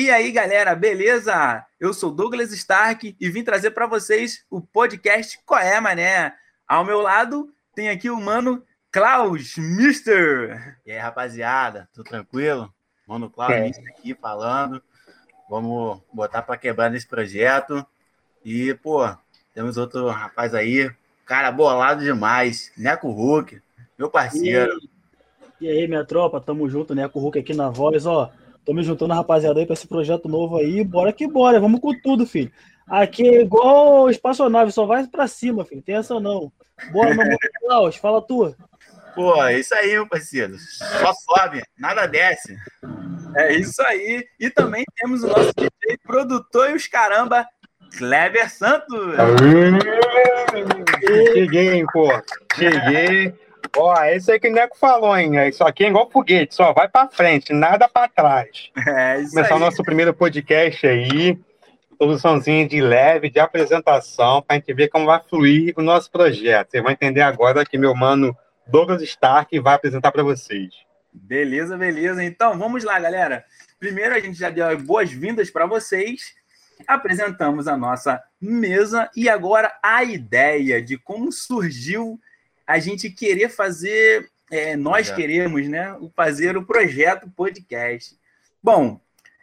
[0.00, 1.62] E aí, galera, beleza?
[1.78, 6.34] Eu sou Douglas Stark e vim trazer para vocês o podcast Qual é, Mané?
[6.66, 10.78] Ao meu lado tem aqui o mano Klaus Mister.
[10.86, 12.72] E aí, rapaziada, tudo tranquilo?
[13.06, 13.60] Mano Klaus é.
[13.60, 14.82] Mister aqui falando.
[15.50, 17.86] Vamos botar para quebrar nesse projeto.
[18.42, 19.06] E, pô,
[19.52, 20.90] temos outro rapaz aí,
[21.26, 23.60] cara bolado demais, Neco Hulk,
[23.98, 24.80] meu parceiro.
[25.60, 28.32] E aí, minha tropa, tamo junto, Neco Hulk aqui na voz, ó.
[28.70, 30.84] Tô me juntando a rapaziada aí pra esse projeto novo aí.
[30.84, 32.52] Bora que bora, vamos com tudo, filho.
[32.86, 35.82] Aqui é igual espaçonave, só vai pra cima, filho.
[35.82, 36.52] Tem essa não.
[36.92, 37.26] Bora, meu
[37.66, 38.54] Klaus, fala tu.
[39.12, 40.56] Pô, é isso aí, meu parceiro.
[40.56, 42.56] Só sobe, nada desce.
[43.34, 44.24] É isso aí.
[44.38, 47.44] E também temos o nosso DJ, produtor e os caramba,
[47.98, 49.16] Kleber Santos.
[51.34, 52.08] Cheguei, pô.
[52.54, 53.34] Cheguei.
[53.76, 55.32] Ó, é isso aí que o Neco falou, hein?
[55.48, 58.70] Isso aqui é igual foguete, só vai para frente, nada para trás.
[58.86, 59.60] É isso Começar aí.
[59.60, 61.38] o nosso primeiro podcast aí,
[61.98, 66.70] soluçãozinha de leve, de apresentação, para a gente ver como vai fluir o nosso projeto.
[66.70, 68.36] Você vai entender agora que meu mano
[68.66, 70.70] Douglas Stark vai apresentar para vocês.
[71.12, 72.22] Beleza, beleza.
[72.22, 73.44] Então, vamos lá, galera.
[73.78, 76.34] Primeiro, a gente já deu boas-vindas para vocês,
[76.86, 82.18] apresentamos a nossa mesa e agora a ideia de como surgiu
[82.70, 88.16] a gente querer fazer, é, nós queremos, né, fazer o projeto podcast.
[88.62, 89.00] Bom,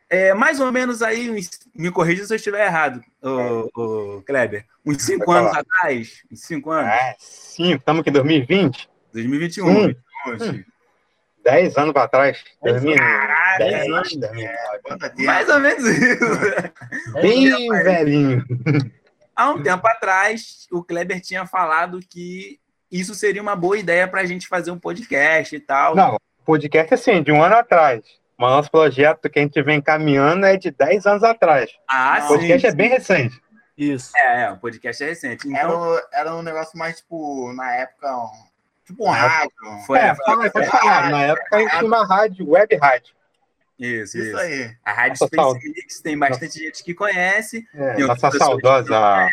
[0.10, 1.30] é, mais ou menos aí,
[1.76, 6.90] me corrija se eu estiver errado, o, Kleber, uns cinco anos atrás, uns cinco anos.
[6.90, 8.90] É, sim, estamos aqui em 2020.
[9.12, 9.68] 2021.
[9.68, 9.96] Hum.
[10.28, 10.64] Hum.
[11.44, 12.44] Dez anos para trás.
[12.64, 14.18] Caralho, dez anos.
[15.20, 17.12] É, mais ou menos isso.
[17.22, 18.46] Bem velhinho.
[19.36, 22.58] Há um tempo atrás, o Kleber tinha falado que
[22.92, 25.96] isso seria uma boa ideia para a gente fazer um podcast e tal.
[25.96, 28.04] Não, podcast assim, de um ano atrás.
[28.38, 31.72] Mas nosso projeto que a gente vem caminhando é de 10 anos atrás.
[31.88, 33.42] Ah, o podcast sim, é bem recente.
[33.78, 34.12] Isso.
[34.16, 35.48] É, é, o podcast é recente.
[35.48, 35.60] Então...
[35.60, 38.08] Era, um, era um negócio mais, tipo, na época,
[38.86, 39.52] tipo um rádio.
[39.86, 41.10] Foi, é, foi, falar.
[41.10, 43.18] Na época a gente tinha uma rádio, web rádio.
[43.80, 44.38] Isso, isso, isso.
[44.38, 44.76] aí.
[44.84, 46.60] A Rádio Space Mix tem bastante nossa.
[46.60, 47.68] gente que conhece.
[47.76, 49.30] É, nossa saudosa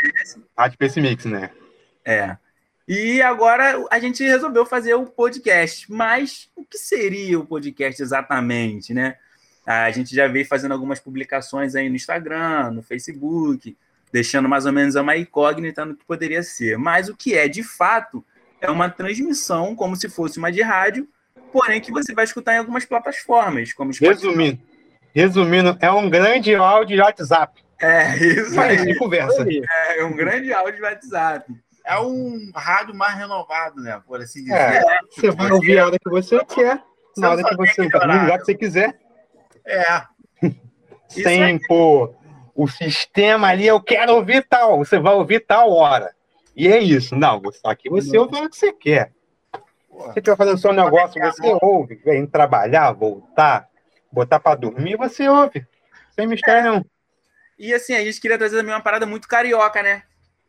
[0.56, 1.50] Rádio Space Mix, né?
[2.04, 2.36] É.
[2.86, 5.90] E agora a gente resolveu fazer o podcast.
[5.90, 9.16] Mas o que seria o podcast exatamente, né?
[9.66, 13.74] A gente já veio fazendo algumas publicações aí no Instagram, no Facebook,
[14.12, 16.76] deixando mais ou menos uma incógnita no que poderia ser.
[16.76, 18.22] Mas o que é, de fato,
[18.60, 21.08] é uma transmissão como se fosse uma de rádio,
[21.50, 24.60] porém que você vai escutar em algumas plataformas, como Resumindo,
[25.14, 27.62] resumindo, é um grande áudio de WhatsApp.
[27.80, 28.84] É, isso aí.
[28.84, 29.46] De conversa.
[29.96, 31.52] É, um grande áudio de WhatsApp
[31.84, 34.00] é um rádio mais renovado, né?
[34.06, 34.54] Por assim dizer.
[34.54, 36.82] É, você vai ouvir a hora que você quer,
[37.16, 38.98] na hora que você no lugar que você quiser.
[39.66, 40.02] É.
[41.08, 42.14] Sem, pô,
[42.54, 46.14] o sistema ali, eu quero ouvir tal, você vai ouvir tal hora.
[46.56, 47.14] E é isso.
[47.14, 49.12] Não, aqui você ouve a hora que você quer.
[49.90, 51.96] Você estiver fazendo seu negócio, você ouve.
[51.96, 53.68] Vem trabalhar, voltar,
[54.10, 55.66] botar para dormir, você ouve.
[56.12, 56.70] Sem mistério é.
[56.70, 56.84] nenhum.
[57.58, 60.02] E assim, a gente queria trazer também uma parada muito carioca, né?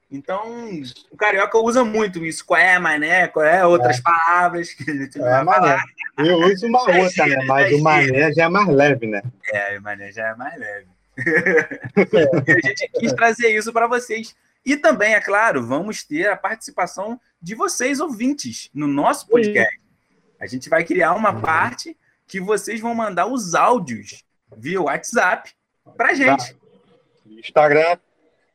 [0.10, 0.70] Então,
[1.12, 2.46] o carioca usa muito isso.
[2.46, 3.28] Qual é, mané?
[3.28, 3.66] Qual é?
[3.66, 4.02] Outras é.
[4.02, 5.84] palavras que a gente é, vai falar.
[6.18, 7.46] Eu uso uma outra, né?
[7.46, 9.22] Mas o mané já é mais leve, né?
[9.52, 10.88] É, o mané já é mais leve.
[12.48, 14.36] e a gente quis trazer isso para vocês.
[14.66, 19.80] E também, é claro, vamos ter a participação de vocês, ouvintes, no nosso podcast.
[20.40, 21.96] A gente vai criar uma parte
[22.28, 24.24] que vocês vão mandar os áudios
[24.56, 25.52] via WhatsApp
[25.96, 26.56] para gente.
[27.28, 27.98] Instagram,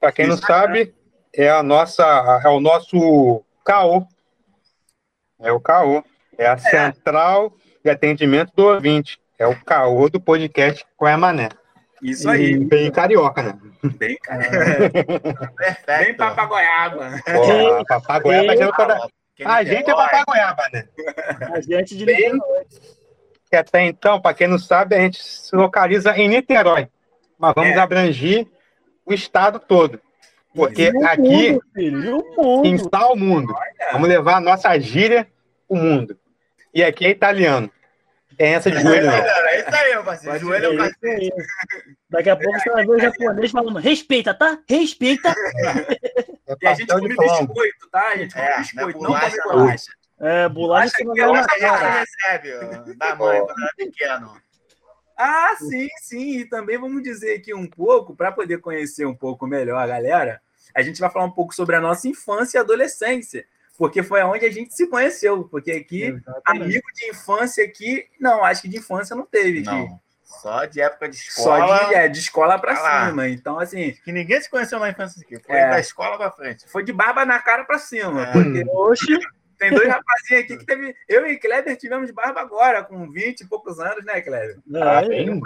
[0.01, 0.29] para quem Instagram.
[0.29, 0.95] não sabe,
[1.35, 2.05] é a nossa,
[2.45, 4.07] é o nosso CAO.
[5.39, 6.05] É o CAO.
[6.37, 6.59] É a é.
[6.59, 7.53] central
[7.85, 9.21] de atendimento do ouvinte.
[9.39, 11.49] É o CAO do podcast Qual é Mané.
[12.03, 12.53] Isso aí.
[12.53, 13.59] E bem carioca, né?
[13.97, 14.91] Bem carioca.
[15.57, 15.87] Perfeito.
[15.87, 17.11] Bem papagoiaba.
[17.25, 19.09] Pô, papagoiaba já é toda...
[19.45, 20.85] A gente é papagoiaba, né?
[21.53, 22.39] A gente de bem...
[23.51, 26.89] Que até então, para quem não sabe, a gente se localiza em Niterói.
[27.39, 27.79] Mas vamos é.
[27.79, 28.47] abranger
[29.05, 30.01] o estado todo.
[30.55, 32.23] Porque aqui, mundo, filho,
[32.65, 33.55] em tal mundo,
[33.93, 35.27] vamos levar a nossa gíria
[35.69, 36.19] o mundo.
[36.75, 37.71] E aqui é italiano.
[38.37, 39.13] Tem essa de joelho, não.
[39.13, 40.39] É isso aí, parceiro.
[40.39, 41.37] Joelho é parceiro.
[42.09, 44.59] Daqui a pouco você vai ver o japonês falando, respeita, tá?
[44.69, 45.29] Respeita.
[45.29, 48.09] É e a gente come biscoito, tá?
[48.09, 49.93] A gente come é, biscoito, não come bolacha.
[50.21, 52.01] É, bolacha você não vai na cara.
[52.01, 54.37] recebe da mãe quando era pequeno.
[55.21, 56.39] Ah, sim, sim.
[56.39, 60.41] E também vamos dizer aqui um pouco, para poder conhecer um pouco melhor a galera,
[60.75, 63.45] a gente vai falar um pouco sobre a nossa infância e adolescência,
[63.77, 65.45] porque foi onde a gente se conheceu.
[65.45, 66.65] Porque aqui, Exatamente.
[66.65, 69.63] amigo de infância aqui, não, acho que de infância não teve.
[69.63, 70.01] Não.
[70.23, 71.67] Só de época de escola.
[71.67, 73.29] Só de, é, de escola pra ah, cima.
[73.29, 73.93] Então, assim.
[74.05, 75.39] Que ninguém se conheceu na infância aqui.
[75.41, 76.69] Foi é, da escola pra frente.
[76.69, 78.23] Foi de barba na cara pra cima.
[78.23, 78.33] É.
[78.33, 79.19] Porque, oxe,
[79.61, 80.97] tem dois rapazinhos aqui que teve.
[81.07, 84.59] Eu e Kleber tivemos barba agora, com 20 e poucos anos, né, Kleber?
[84.75, 85.39] Ah, tem,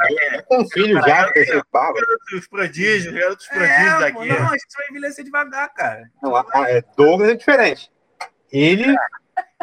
[0.44, 1.98] com filho já, que esse barba.
[2.32, 4.28] Os prodígios, outros prodígios é, aqui.
[4.28, 6.08] Não, a gente vai envelhecer devagar, cara.
[6.22, 7.90] Não, é, Douglas é diferente.
[8.52, 8.94] Ele.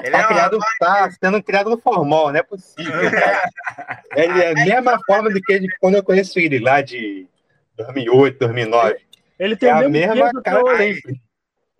[0.03, 2.91] Ele tá, é criado, tá sendo criado no formal, não é possível.
[4.15, 7.25] ele é a mesma forma do que quando eu conheço ele, lá de
[7.77, 8.97] 2008, 2009.
[9.39, 11.21] Ele tem é a mesma cara sempre.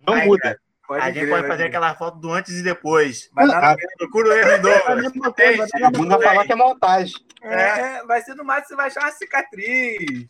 [0.06, 0.42] Não Ai, muda.
[0.42, 0.61] Cara.
[0.92, 3.30] Pode a gente pode fazer aquela foto do antes e depois.
[3.32, 3.76] Vai dar no...
[3.98, 6.04] Procura o erro novo.
[6.04, 7.14] Não vai falar que é montagem.
[7.42, 10.28] É, vai ser no máximo, você vai achar uma cicatriz,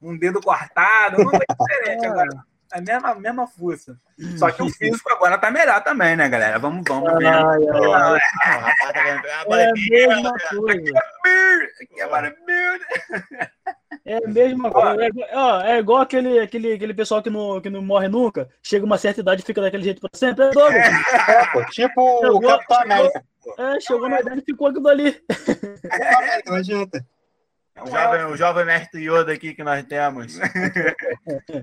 [0.00, 2.08] um dedo cortado, uma coisa diferente é.
[2.08, 2.44] agora.
[2.72, 3.98] A mesma, a mesma fuça.
[4.38, 6.58] Só que o físico agora tá melhor também, né, galera?
[6.58, 7.26] Vamos, vamos ver.
[7.26, 7.58] Ai,
[7.92, 8.18] ai,
[9.50, 10.98] é a mesma coisa.
[11.80, 12.06] Aqui é
[14.04, 15.04] é a mesma coisa.
[15.04, 18.98] É, é igual aquele, aquele, aquele pessoal que não, que não morre nunca, chega uma
[18.98, 20.44] certa idade e fica daquele jeito pra sempre.
[20.44, 20.76] É doido.
[20.76, 23.24] É, pô, tipo chegou, o Capitão América.
[23.58, 25.20] É, chegou na idade e ficou aquilo ali.
[26.46, 27.04] não adianta.
[27.82, 30.38] O jovem, o jovem mestre Yoda aqui que nós temos.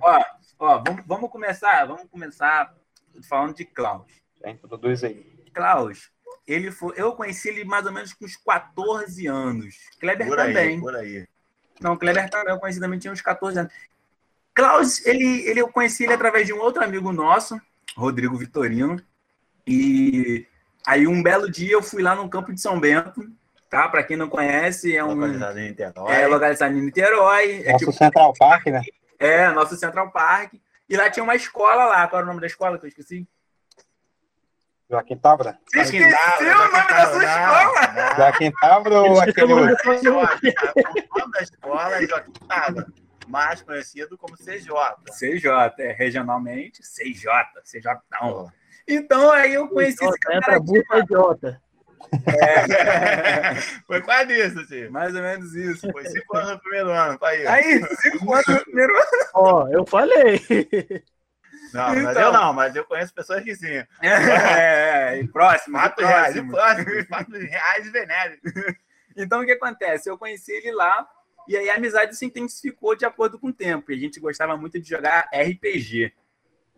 [0.02, 0.24] ó,
[0.60, 2.74] ó vamos, vamos começar, vamos começar
[3.28, 4.12] falando de Klaus.
[4.46, 5.34] Introduz aí.
[5.54, 6.12] Klaus,
[6.48, 9.76] ele foi, eu conheci ele mais ou menos com uns 14 anos.
[10.00, 10.76] Kleber por também.
[10.76, 11.28] Aí, por aí.
[11.80, 13.74] Não, Kleber também, eu conheci também, tinha uns 14 anos.
[14.54, 17.60] Klaus, ele, ele, eu conheci ele através de um outro amigo nosso,
[17.96, 19.02] Rodrigo Vitorino.
[19.66, 20.46] E
[20.86, 23.26] aí, um belo dia, eu fui lá no campo de São Bento,
[23.70, 23.88] tá?
[23.90, 25.16] Para quem não conhece, é um.
[25.16, 26.14] Localizado em Niterói.
[26.14, 27.52] É localizado em Niterói.
[27.52, 28.82] É nosso é tipo, Central Park, né?
[29.24, 30.56] É, nosso Central Park.
[30.90, 32.08] E lá tinha uma escola lá.
[32.08, 33.28] Qual era o nome da escola que eu esqueci?
[34.90, 35.58] Joaquim Tabra?
[35.66, 38.16] Você esqueceu o nome da sua escola?
[38.18, 39.76] Joaquim Tabra ou aquele outro?
[39.90, 42.88] O nome da escola é Joaquim Tabra,
[43.28, 44.68] mais conhecido como CJ.
[45.18, 45.48] CJ,
[45.80, 47.30] é, regionalmente, CJ,
[47.64, 48.52] CJ não.
[48.86, 50.38] Então aí eu conheci esse cara.
[50.38, 51.63] Entra burra idiota.
[52.12, 53.56] É.
[53.88, 54.88] Foi quase isso, assim.
[54.90, 55.92] Mais ou menos isso.
[55.92, 57.18] Foi cinco anos no primeiro ano.
[57.22, 59.30] Aí, aí cinco anos no primeiro ano.
[59.34, 60.42] Ó, eu falei.
[61.74, 63.68] Não, então, mas eu não, mas eu conheço pessoas que sim.
[63.68, 65.78] É, é, e próximo.
[65.80, 67.06] Fatos reais, e próximo.
[67.10, 68.40] Fatos reais e venéreos.
[69.18, 70.10] Então, o que acontece?
[70.10, 71.08] Eu conheci ele lá,
[71.48, 73.92] e aí a amizade se intensificou de acordo com o tempo.
[73.92, 76.14] E a gente gostava muito de jogar RPG.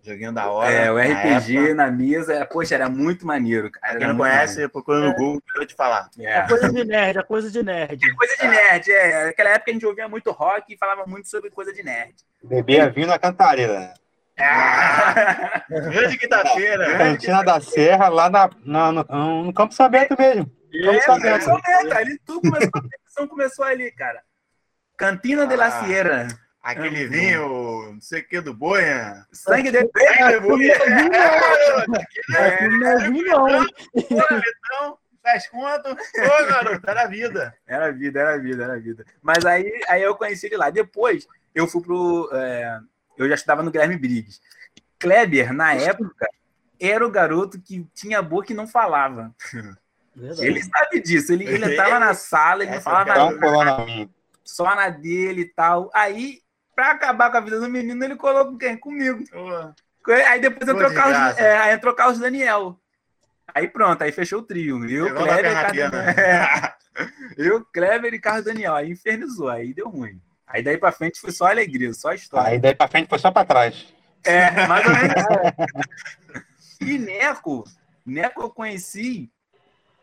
[0.05, 0.71] Joguinho da hora.
[0.71, 3.71] É, o RPG na, na mesa, poxa, era muito maneiro.
[3.71, 3.97] Cara.
[3.97, 4.71] Quem não conhece, maneiro.
[4.71, 5.13] procura no é.
[5.15, 6.09] Google, eu vou te falar.
[6.19, 6.37] É.
[6.37, 7.99] é coisa de nerd, é coisa de nerd.
[8.05, 9.25] É coisa de nerd, é.
[9.25, 12.13] Naquela época a gente ouvia muito rock e falava muito sobre coisa de nerd.
[12.43, 13.95] Bebia vinho na cantareira.
[14.37, 16.97] Ah, grande quinta-feira.
[16.97, 20.51] Cantina da Serra, lá na, na no, no, Campo Sabento mesmo.
[20.71, 21.49] É, Campo Sabento.
[21.95, 24.21] Ali tudo começou, a competição começou ali, cara.
[24.97, 26.27] Cantina ah, de la ah, Sierra.
[26.65, 29.23] Aquele é, vinho, não sei o que, do Boia.
[29.31, 30.41] Sangue de Boia.
[32.27, 33.67] Não é vinho, não.
[33.93, 35.91] Então, faz conta.
[35.91, 37.55] Ô, garoto, era vida.
[37.67, 39.05] Era vida, era vida, era vida.
[39.21, 40.71] Mas aí, aí eu conheci ele lá.
[40.71, 42.31] Depois, eu fui pro...
[42.33, 42.79] É,
[43.15, 44.41] eu já estudava no Guilherme Briggs.
[44.97, 46.27] Kleber, na época,
[46.79, 49.31] era o garoto que tinha boca e não falava.
[50.15, 50.47] Verdade.
[50.47, 51.31] Ele sabe disso.
[51.31, 54.09] Ele, ele estava na sala, ele não falava nada.
[54.43, 55.91] Só na dele e tal.
[55.93, 56.43] Aí,
[56.75, 58.77] para acabar com a vida do menino, ele colocou quem?
[58.77, 59.23] Comigo.
[60.27, 62.79] Aí depois entrou Carlos, é, aí entrou Carlos Daniel.
[63.53, 64.87] Aí pronto, aí fechou o trio.
[64.89, 66.73] Eu, Kleber, Carlos, é,
[67.37, 68.75] eu, Kleber e Carlos Daniel.
[68.75, 70.21] Aí infernizou, aí deu ruim.
[70.45, 72.49] Aí daí pra frente foi só alegria, só história.
[72.49, 73.93] Aí daí pra frente foi só pra trás.
[74.23, 76.45] É, mais ou menos.
[76.81, 77.63] e Neco,
[78.05, 79.31] Neco eu conheci,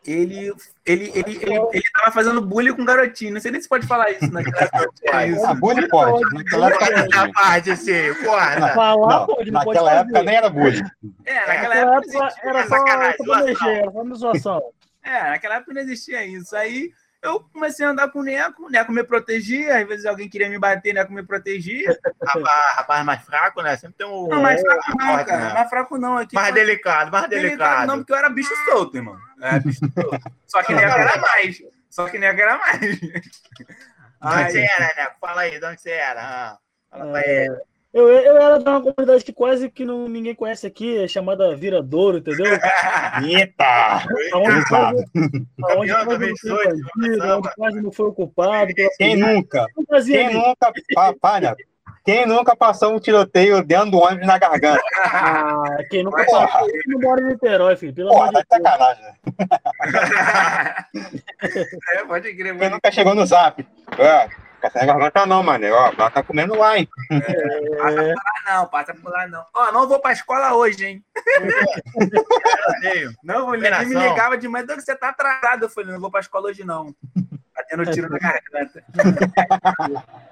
[0.05, 0.53] ele,
[0.85, 3.35] ele, ele, ele, ele tava fazendo bullying com garotinho.
[3.35, 4.93] Não sei nem se pode falar isso naquela época.
[5.05, 5.47] É isso.
[5.47, 6.35] Ah, bullying pode.
[6.35, 8.59] Naquela época, parte, assim, porra.
[8.59, 10.27] Não, falar, não, pode, naquela época fazer.
[10.27, 10.85] nem era bullying.
[11.25, 14.63] É, naquela época, época era só, só, era só zoação.
[15.05, 16.55] É, naquela época não existia isso.
[16.57, 16.93] Aí
[17.23, 20.49] eu comecei a andar com o Neco, o Neco me protegia, às vezes alguém queria
[20.49, 21.97] me bater, o Neco me protegia.
[22.21, 23.77] Rapaz, rapaz mais fraco, né?
[23.77, 24.27] Sempre tem um.
[24.27, 25.39] Não, mais fraco não, cara.
[25.39, 25.55] Né?
[25.55, 26.19] Mais fraco não.
[26.19, 27.59] Aqui, mais delicado, mais delicado.
[27.59, 27.87] delicado.
[27.87, 29.17] Não, porque eu era bicho solto, irmão.
[29.43, 30.21] É, solto.
[30.47, 31.63] Só que Neco era mais.
[31.91, 32.81] Só que Neco era mais.
[34.23, 35.17] Onde você era, Neco?
[35.21, 36.23] Fala aí, de onde você era?
[36.23, 36.59] Ah,
[36.91, 37.47] fala pra é...
[37.47, 37.61] ele.
[37.93, 41.55] Eu, eu era de uma comunidade que quase que não, ninguém conhece aqui, é chamada
[41.55, 42.47] Viradouro, entendeu?
[43.23, 44.03] Eita!
[44.35, 45.05] Onde quase,
[45.77, 48.73] onde quase não foi ocupado.
[48.97, 49.67] Quem nunca?
[50.07, 50.73] Quem nunca,
[51.21, 51.55] para,
[52.05, 54.83] Quem nunca passou um tiroteio dentro do ônibus na garganta?
[55.05, 57.95] Ah, quem nunca passou, não mora em Niterói, filho.
[57.95, 59.05] Pelo Porra, tá de sacanagem.
[59.05, 59.15] Né?
[61.95, 62.59] é, pode crer.
[62.59, 63.65] Quem nunca chegou no zap?
[63.99, 64.29] É,
[64.61, 65.65] passa na garganta não, mano.
[65.73, 66.89] Ó, ela tá comendo lá, hein?
[67.09, 67.77] É...
[67.77, 69.47] Passa por lá não, passa por lá não.
[69.55, 71.05] Ó, não vou pra escola hoje, hein?
[73.23, 75.67] não, ele me ligava de manhã, que você tá atrasado.
[75.67, 76.93] Eu falei, não vou pra escola hoje não.
[77.55, 78.83] Tá tendo tiro na garganta.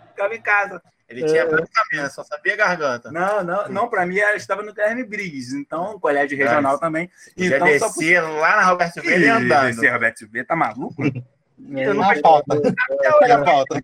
[0.09, 0.83] Ficava em casa.
[1.11, 3.11] Ele tinha branca cabeça, só sabia garganta.
[3.11, 6.79] Não, não, não, pra mim eu estava no Guilherme Briggs, então, colégio regional é.
[6.79, 7.11] também.
[7.37, 8.31] Então, Já descia por...
[8.39, 9.67] lá na Roberto V e andando.
[9.67, 11.03] Descer Roberto V, tá maluco?
[11.05, 12.57] É, eu não falta.
[12.57, 13.83] Até falta.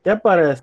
[0.00, 0.62] Até parece.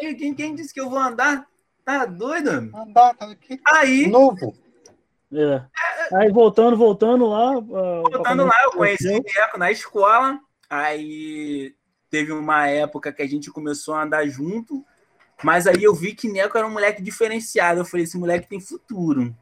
[0.00, 1.46] Aí, quem, quem disse que eu vou andar?
[1.84, 2.70] Tá doido?
[2.74, 3.60] Andar, tá aqui.
[3.68, 4.08] Aí.
[4.08, 4.54] Novo.
[5.32, 5.62] É.
[6.14, 7.60] Aí voltando, voltando lá.
[7.60, 10.40] Voltando lá, eu conheci o Neco na escola.
[10.68, 11.74] Aí
[12.10, 14.84] teve uma época que a gente começou a andar junto,
[15.42, 17.80] mas aí eu vi que Neco era um moleque diferenciado.
[17.80, 19.34] Eu falei, esse moleque tem futuro.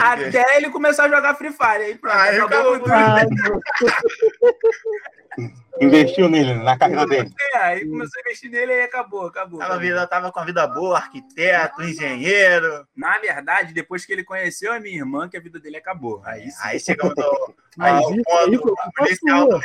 [0.00, 1.84] Até ele começou a jogar Free Fire.
[1.84, 2.92] Aí pronto, ah, jogou futuro.
[2.92, 3.20] Ah,
[5.80, 7.30] Investiu nele, na carreira dele.
[7.54, 9.60] É, aí começou a investir nele e acabou, acabou.
[9.60, 12.84] Tava, vida, tava com a vida boa, arquiteto, engenheiro.
[12.96, 16.20] Na verdade, depois que ele conheceu a minha irmã, que a vida dele acabou.
[16.24, 17.14] Aí, aí chegamos
[17.78, 19.60] ao, ao ponto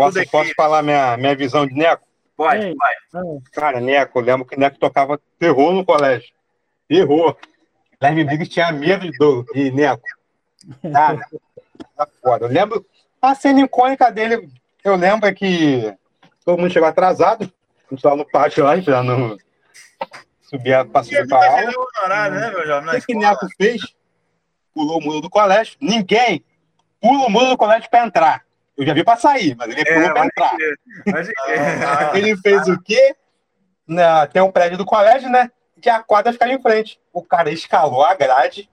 [0.00, 2.02] Posso, posso falar minha, minha visão de Neco?
[2.34, 2.74] Pode,
[3.12, 3.42] pode.
[3.52, 6.32] Cara, Neco, eu lembro que Neco tocava terror no colégio.
[6.88, 7.36] Terror.
[8.00, 10.02] Guilherme Briggs tinha medo do, de Neco.
[10.90, 11.18] Cara,
[11.94, 12.46] tá foda.
[12.46, 12.86] Eu lembro,
[13.20, 14.48] a cena icônica dele,
[14.82, 15.94] eu lembro que
[16.46, 17.42] todo mundo chegou atrasado.
[17.42, 19.36] A gente tava no pátio lá, já não
[20.40, 22.30] subia para subir para aula.
[22.30, 22.98] Né, meu jovem?
[22.98, 23.82] O que Neco fez?
[24.72, 25.76] Pulou o muro do colégio.
[25.78, 26.42] Ninguém
[27.02, 28.49] pula o muro do colégio para entrar.
[28.80, 30.56] Eu já vi para sair, mas ele pulou é, para entrar.
[31.86, 33.14] Ah, ele fez o quê?
[33.86, 35.50] Na, tem um prédio do colégio, né?
[35.82, 36.98] Que a quadra ficava em frente.
[37.12, 38.70] O cara escalou a grade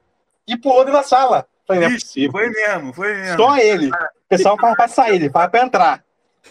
[0.48, 1.46] e pulou dentro da sala.
[1.68, 2.32] Falei, não é possível.
[2.32, 3.36] Foi mesmo, foi mesmo.
[3.36, 3.90] Só ele.
[3.90, 6.04] O pessoal faz para sair, ele faz para entrar.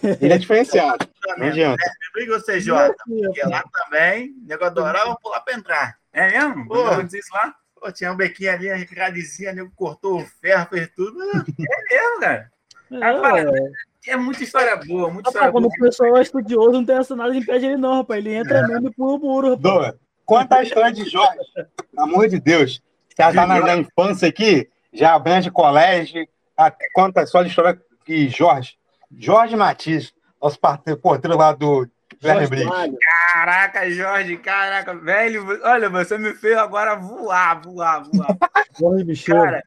[0.03, 1.09] Ele é diferenciado.
[1.39, 1.83] Não adianta.
[2.17, 2.95] E você, Jota?
[3.07, 5.97] Porque lá também, o nego adorava pular para entrar.
[6.13, 6.69] É mesmo?
[6.69, 7.55] Pô, eu disse lá.
[7.75, 11.19] Pô, tinha um bequinho ali, a gradezinha, nego cortou o ferro, fez tudo.
[11.23, 12.51] É mesmo, cara.
[12.91, 15.75] É, é muita história boa, muita história quando boa.
[15.77, 18.25] o pessoal é estudioso, não tem essa nada impede ele, não, rapaz.
[18.25, 18.67] Ele entra é.
[18.67, 19.63] mesmo e pula o muro, rapaz.
[19.63, 21.39] Doa, conta a história de Jorge.
[21.55, 22.83] Pelo amor de Deus.
[23.19, 26.27] Já tá na, na, infância aqui, já abrange colégio.
[26.57, 28.77] A, conta só a história que Jorge,
[29.19, 30.59] Jorge Matias, nosso
[31.03, 31.89] porteiro lá do
[32.21, 32.97] Guilherme Briggs.
[33.33, 38.37] Caraca, Jorge, caraca, velho, olha, você me fez agora voar, voar, voar.
[39.27, 39.63] cara,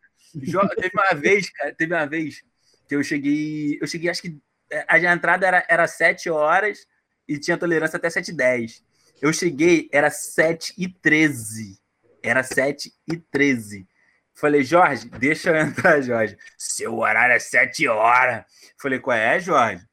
[0.76, 2.44] teve uma vez, cara, teve uma vez
[2.89, 4.41] que eu cheguei, eu cheguei, acho que
[4.72, 6.88] é, a entrada era, era 7 horas
[7.27, 8.84] e tinha tolerância até 7 e 10.
[9.22, 11.79] Eu cheguei, era 7 e 13.
[12.24, 13.88] Era 7 e 13.
[14.34, 16.36] Falei, Jorge, deixa eu entrar, Jorge.
[16.58, 18.43] Seu horário é 7 horas.
[18.75, 19.86] Falei, qual é, Jorge?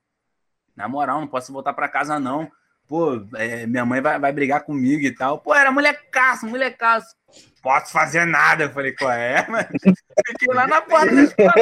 [0.75, 2.51] Na moral, não posso voltar para casa, não.
[2.89, 5.39] Pô, é, minha mãe vai, vai brigar comigo e tal.
[5.41, 7.17] Pô, era molecaço, molecaço.
[7.61, 8.65] Posso fazer nada.
[8.65, 9.45] Eu falei, qual é?
[9.49, 9.67] Mas
[10.27, 11.53] fiquei lá na porta da escola.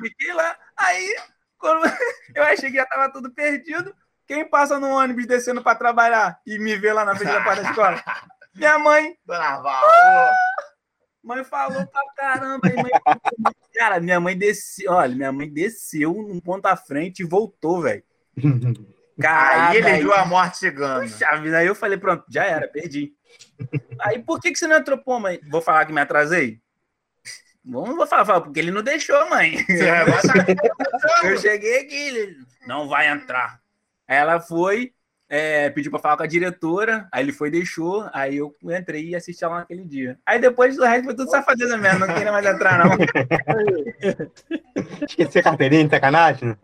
[0.00, 0.56] Fiquei lá.
[0.76, 1.16] Aí,
[1.58, 1.82] quando
[2.34, 3.92] eu achei que já tava tudo perdido,
[4.26, 7.62] quem passa no ônibus descendo para trabalhar e me vê lá na frente da porta
[7.62, 8.04] da escola?
[8.54, 9.16] Minha mãe.
[9.28, 10.32] Ah!
[11.24, 12.68] Mãe falou pra caramba.
[12.68, 13.18] Mãe...
[13.74, 14.92] Cara, minha mãe desceu.
[14.92, 18.04] Olha, minha mãe desceu num ponto à frente e voltou, velho.
[19.20, 21.02] Cara, aí ele viu a morte chegando.
[21.02, 23.12] Puxa vida, aí eu falei, pronto, já era, perdi.
[24.00, 25.40] Aí por que, que você não entrou, pô, mãe?
[25.50, 26.60] Vou falar que me atrasei?
[27.64, 29.64] Não vou falar, porque ele não deixou, mãe.
[31.22, 33.60] eu cheguei aqui, ele não vai entrar.
[34.08, 34.92] Aí ela foi,
[35.28, 39.14] é, pediu para falar com a diretora, aí ele foi deixou, aí eu entrei e
[39.14, 40.18] assisti ela naquele dia.
[40.26, 42.96] Aí depois do resto foi tudo safadeza mesmo, não queria mais entrar, não.
[45.08, 46.56] Esqueci a carteirinha de sacanagem?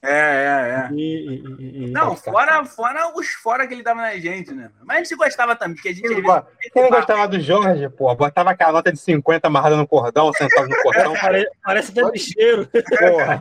[0.00, 0.88] É, é, é.
[0.92, 4.70] E, e, e, não, fora, fora os fora que ele dava na gente, né?
[4.84, 6.06] Mas a gente gostava também, porque a gente.
[6.06, 8.14] Quem, vezes, quem não gostava do Jorge, pô?
[8.14, 11.14] Botava aquela nota de 50 amarrada no cordão, sentado no cordão.
[11.20, 12.68] parece, parece até bicheiro.
[12.68, 13.40] Porra.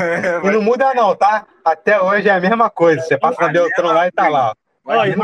[0.00, 1.44] É, e não muda, não, tá?
[1.64, 3.02] Até hoje é a mesma coisa.
[3.02, 4.54] Você passa na Beltrão lá e tá lá.
[4.84, 5.16] Olha,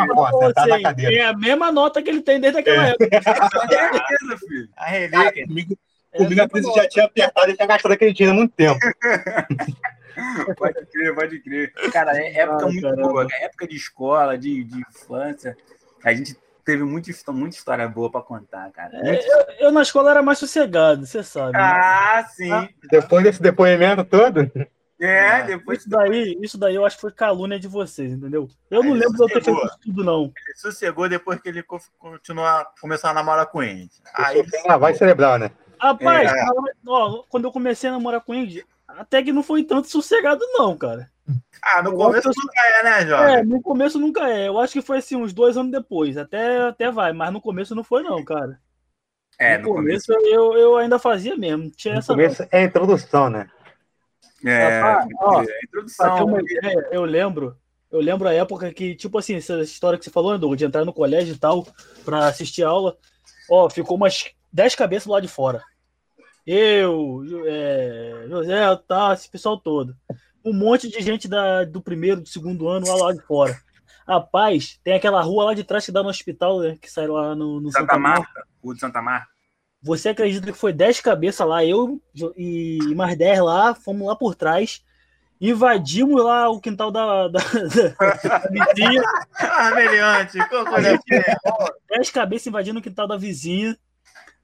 [0.52, 1.14] tá na cadeira.
[1.14, 2.90] É a mesma nota que ele tem desde aquela é.
[2.90, 3.22] época.
[3.22, 4.68] certeza, filho.
[4.76, 5.46] A relíquia.
[5.46, 5.78] Comigo,
[6.12, 8.78] comigo a já tinha apertado e tinha gastado aquele dinheiro há muito tempo.
[10.56, 11.72] pode crer, pode crer.
[11.92, 13.08] Cara, é época ah, muito caramba.
[13.08, 15.56] boa, é época de escola, de, de infância.
[16.04, 18.90] A gente teve muita, muita história boa para contar, cara.
[18.94, 21.52] É, eu, eu, na escola era mais sossegado, você sabe.
[21.52, 21.58] Né?
[21.60, 22.28] Ah, né?
[22.34, 22.52] sim.
[22.52, 24.50] Ah, depois desse depoimento todo.
[25.00, 25.78] É, depois.
[25.78, 28.48] Isso daí, isso daí eu acho que foi calúnia de vocês, entendeu?
[28.70, 30.24] Eu não lembro de eu ter feito isso tudo, não.
[30.24, 33.88] Ele sossegou depois que ele continuou, começou a namorar com ele.
[34.12, 35.50] Aí ah, vai celebrar, né?
[35.80, 36.44] Rapaz, é.
[36.86, 38.64] ó, quando eu comecei a namorar com ele,
[38.98, 41.10] até que não foi tanto sossegado, não, cara.
[41.62, 43.34] Ah, no eu começo nunca é, né, Jorge?
[43.34, 44.48] É, no começo nunca é.
[44.48, 46.16] Eu acho que foi assim, uns dois anos depois.
[46.16, 48.58] Até, até vai, mas no começo não foi, não, cara.
[49.38, 51.70] É, no, no começo, começo, Eu, eu ainda fazia mesmo.
[51.70, 53.48] Tinha no essa começo é a introdução, né?
[54.44, 54.82] É,
[55.20, 56.40] ó, é introdução.
[56.40, 57.56] Ideia, eu lembro,
[57.90, 60.84] eu lembro a época que, tipo assim, essa história que você falou, Edu, de entrar
[60.84, 61.66] no colégio e tal,
[62.04, 62.96] pra assistir aula,
[63.50, 65.62] ó, ficou umas 10 cabeças lá de fora.
[66.50, 69.94] Eu, é, José, tá, esse pessoal todo.
[70.42, 73.54] Um monte de gente da, do primeiro, do segundo ano lá, lá de fora.
[74.08, 77.34] Rapaz, tem aquela rua lá de trás que dá no hospital, né, que sai lá
[77.34, 78.46] no, no Santa, Santa Marta.
[78.64, 79.28] Rua de Santa Marta.
[79.82, 82.00] Você acredita que foi 10 cabeças lá, eu
[82.34, 84.82] e mais 10 lá, fomos lá por trás,
[85.38, 89.02] invadimos lá o quintal da, da, da vizinha.
[89.38, 90.38] Armeliante,
[91.90, 93.76] 10 cabeças invadindo o quintal da vizinha.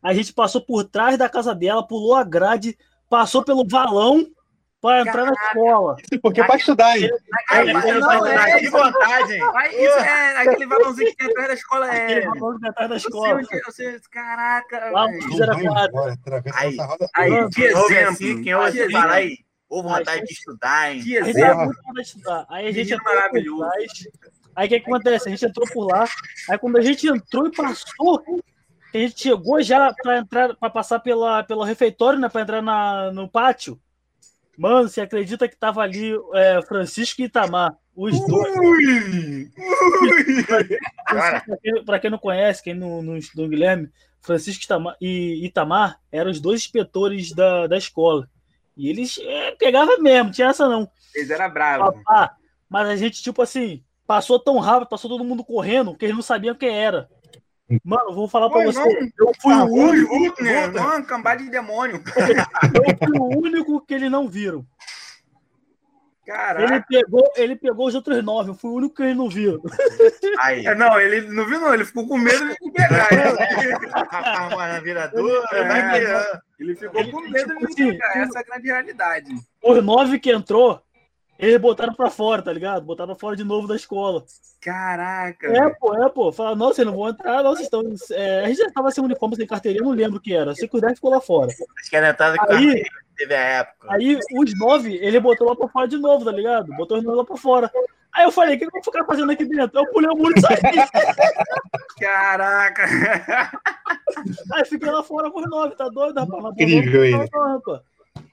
[0.04, 2.76] A gente passou por trás da casa dela, pulou a grade,
[3.08, 4.26] passou pelo valão
[4.78, 5.96] para entrar na escola.
[6.20, 7.08] Porque é para estudar, hein?
[7.50, 9.40] É, que vantagem.
[9.72, 11.94] Isso é aquele valãozinho que tem atrás da escola.
[11.94, 12.02] É.
[12.02, 13.40] Aquele valãozinho que atrás da escola.
[14.10, 14.90] Caraca.
[14.90, 15.56] Lá fizeram
[16.52, 16.76] Aí,
[17.14, 18.08] aí, que exemplo.
[18.10, 19.38] Assim, quem ouve falar aí,
[19.70, 21.02] ou vontade de estudar, hein?
[21.02, 21.72] Que exemplo.
[22.50, 24.08] Aí a gente entrou por trás.
[24.54, 25.28] Aí o que, que acontece?
[25.28, 26.04] A gente entrou por lá.
[26.50, 28.22] Aí quando a gente entrou e passou,
[28.96, 32.28] a gente chegou já para entrar, para passar pela, pelo refeitório, né?
[32.28, 33.80] Para entrar na, no pátio.
[34.56, 38.56] Mano, você acredita que tava ali é, Francisco e Itamar, os dois.
[38.56, 39.50] Ui, ui.
[41.84, 46.40] Para quem, não conhece, quem não, não estudou Guilherme, Francisco Itamar, e Itamar eram os
[46.40, 48.28] dois inspetores da, da escola.
[48.76, 50.88] E eles é, pegavam mesmo, tinha essa não.
[51.14, 52.00] Eles eram bravos.
[52.68, 56.22] mas a gente, tipo assim, passou tão rápido, passou todo mundo correndo, que eles não
[56.22, 57.08] sabiam quem era.
[57.82, 58.78] Mano, vou falar pra você.
[58.78, 59.10] Não.
[59.18, 60.42] Eu fui ah, o único.
[60.42, 60.66] Né?
[60.68, 62.02] Não, cambada de demônio.
[62.74, 64.66] eu fui o único que eles não viram.
[66.26, 66.62] Caraca.
[66.62, 69.60] Ele pegou, ele pegou os outros nove, eu fui o único que eles não viram.
[70.40, 70.66] Aí.
[70.66, 73.08] É, não, ele não viu, não, ele ficou com medo de pegar.
[74.56, 78.08] na viradora, é, ele ficou ele, com medo de tipo pegar.
[78.08, 79.34] Assim, Essa é a grande realidade.
[79.62, 80.82] Os nove que entrou,
[81.38, 82.84] eles botaram pra fora, tá ligado?
[82.84, 84.24] Botaram fora de novo da escola.
[84.60, 85.46] Caraca.
[85.46, 86.32] É, pô, é, pô.
[86.32, 87.82] Fala, não, vocês não vão entrar, não, vocês estão.
[88.12, 90.54] É, a gente já tava sem uniforme, sem carteirinha, não lembro o que era.
[90.54, 91.50] Se cuidar, ficou lá fora.
[91.50, 92.82] Acho que era entrada aí,
[93.16, 93.88] teve a época.
[93.90, 96.74] Aí, os nove, ele botou lá pra fora de novo, tá ligado?
[96.76, 97.70] Botou os nove lá pra fora.
[98.14, 99.80] Aí eu falei, o que eu vou ficar fazendo aqui dentro?
[99.80, 100.56] Eu pulei o muro e saí.
[101.98, 102.84] Caraca!
[104.52, 106.54] Aí fiquei lá fora com os nove, tá doido, rapaz?
[106.56, 107.28] Incrível ele.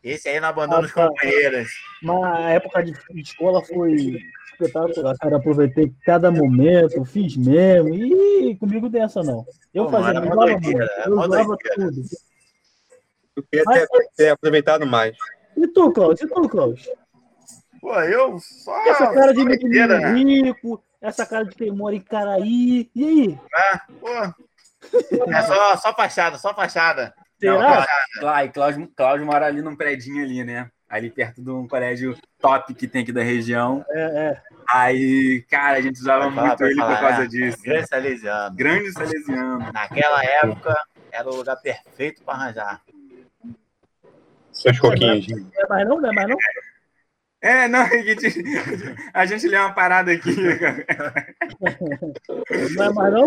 [0.04, 1.70] Esse aí não abandona os companheiros.
[2.02, 4.18] Na época de escola foi
[4.52, 5.38] espetacular, cara.
[5.38, 7.94] Aproveitei cada momento, fiz mesmo.
[7.94, 9.46] E comigo dessa não.
[9.74, 12.02] Eu Pô, fazia, eu usava, eu usava tudo.
[13.36, 15.16] Eu queria ter, ter, aproveitado mais.
[15.56, 16.26] E tu, Cláudio?
[16.26, 16.92] E tu, Cláudio?
[17.80, 18.78] Pô, eu só.
[18.88, 20.14] Essa cara de menino né?
[20.14, 22.90] rico, essa cara de quem mora em Caraí.
[22.96, 23.40] E aí?
[23.54, 25.32] Ah, pô.
[25.32, 27.14] É só, só fachada, só fachada.
[27.42, 27.88] Será?
[28.22, 30.70] Não, Cláudio, Cláudio mora ali num predinho ali, né?
[30.88, 33.84] Ali perto de um colégio top que tem aqui da região.
[33.90, 34.42] É, é.
[34.70, 37.64] Aí, cara, a gente usava falar, muito ele falar, por causa é, disso.
[37.64, 38.56] Grande salesiano.
[38.56, 39.72] Grande salesiano.
[39.74, 40.76] Naquela época,
[41.12, 42.82] era o lugar perfeito para arranjar.
[44.52, 45.26] Seus coquinhos.
[45.56, 46.38] É mais não, não é mais não?
[47.42, 48.44] É, não, a gente,
[49.14, 50.36] a gente lê uma parada aqui.
[52.76, 53.26] Não é mais não?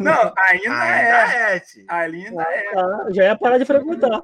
[0.00, 1.56] Não, ainda, ainda é.
[1.56, 1.62] é.
[1.88, 2.72] Ainda ah, é.
[2.72, 3.06] Tá.
[3.10, 4.22] Já ia parar de frequentar.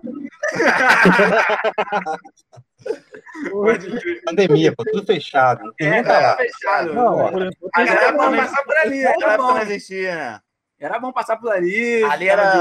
[4.25, 5.63] Pandemia, pô, tudo fechado.
[5.79, 6.95] Não é, tá fechado.
[6.95, 9.07] Não, por, a galera pode passar por ali.
[9.07, 10.43] Aquela época não existia.
[10.81, 12.03] Era bom passar por ali.
[12.05, 12.53] Ali era,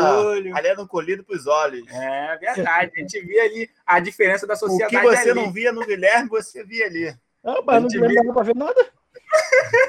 [0.53, 1.87] ali era um colhido para os olhos.
[1.89, 2.91] É verdade.
[2.93, 4.97] A gente via ali a diferença da sociedade.
[4.97, 5.41] O que você ali.
[5.41, 7.15] não via no Guilherme, você via ali.
[7.41, 8.23] Ah, mas não Guilherme via...
[8.23, 8.91] não para ver nada.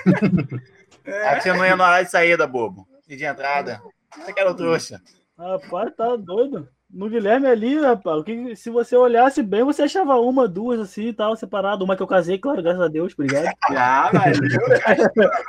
[1.05, 1.29] é.
[1.29, 2.87] Aqui você não ia no horário de saída, bobo.
[3.09, 3.83] E de entrada.
[4.17, 5.03] Você que era o trouxa.
[5.37, 6.69] Rapaz, tá doido.
[6.93, 11.13] No Guilherme ali, rapaz, que, se você olhasse bem, você achava uma, duas assim e
[11.13, 11.85] tal, separado.
[11.85, 13.49] Uma que eu casei, claro, graças a Deus, obrigado.
[13.71, 14.39] Ah, mas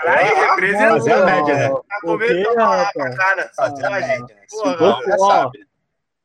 [0.05, 1.13] aí representou.
[1.13, 1.69] a média, né?
[1.69, 4.35] Tá comendo cara, só a gente.
[5.17, 5.51] Porra,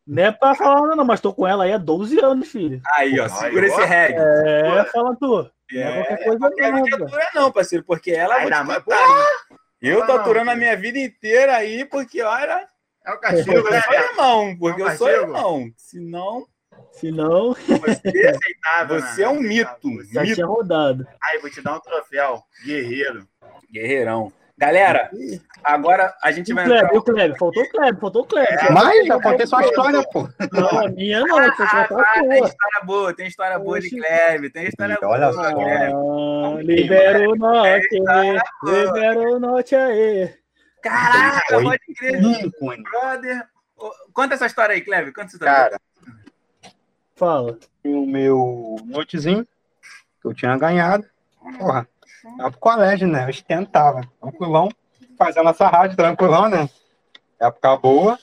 [0.06, 2.80] não é pra falar, não, mas tô com ela aí há 12 anos, filho.
[2.94, 4.20] Aí, ó, segura esse reggae.
[4.20, 5.50] É, fala tu.
[5.72, 7.08] É, não é qualquer coisa não.
[7.08, 8.36] Não é não, parceiro, porque ela.
[8.36, 8.64] Aí, não,
[9.80, 12.68] eu tô aturando a minha vida inteira aí, porque, olha.
[13.06, 13.78] É o cachorro, né?
[13.78, 15.70] Eu sou irmão, porque é eu sou irmão.
[15.76, 16.46] Se não.
[16.92, 17.52] Se não.
[17.54, 20.04] Você, aceitável, você é um mito.
[20.12, 20.34] Já mito.
[20.34, 21.06] tinha rodado.
[21.22, 22.42] Aí, vou te dar um troféu.
[22.64, 23.26] Guerreiro.
[23.72, 24.32] Guerreirão.
[24.58, 25.10] Galera,
[25.62, 26.98] agora a gente E o vai Kleber, entrar.
[26.98, 27.38] o Kleber?
[27.38, 28.64] Faltou o Kleber, faltou o Kleber.
[28.64, 30.28] É, Mas já contei sua história, pô.
[30.50, 33.86] Não, a minha não, Ah, contar a ah, tem história boa, tem história boa de
[33.88, 33.96] Oxi.
[33.98, 35.18] Klebe, tem história Eita, boa.
[35.18, 35.42] olha só.
[35.42, 37.98] Ah, libera o norte,
[38.64, 40.34] libera o norte aí.
[40.88, 42.20] Caraca, pode crer,
[42.82, 43.48] brother.
[44.12, 45.54] Conta essa história aí, Klebe, conta essa história.
[45.54, 45.80] Cara,
[47.14, 47.58] Fala.
[47.84, 49.44] o meu notezinho
[50.20, 51.04] que eu tinha ganhado,
[51.58, 51.86] porra,
[52.36, 53.28] tava pro colégio, né?
[53.28, 54.68] Eu tentava, tranquilão,
[55.18, 56.68] fazendo essa rádio, tranquilão, né?
[57.40, 58.18] Época boa,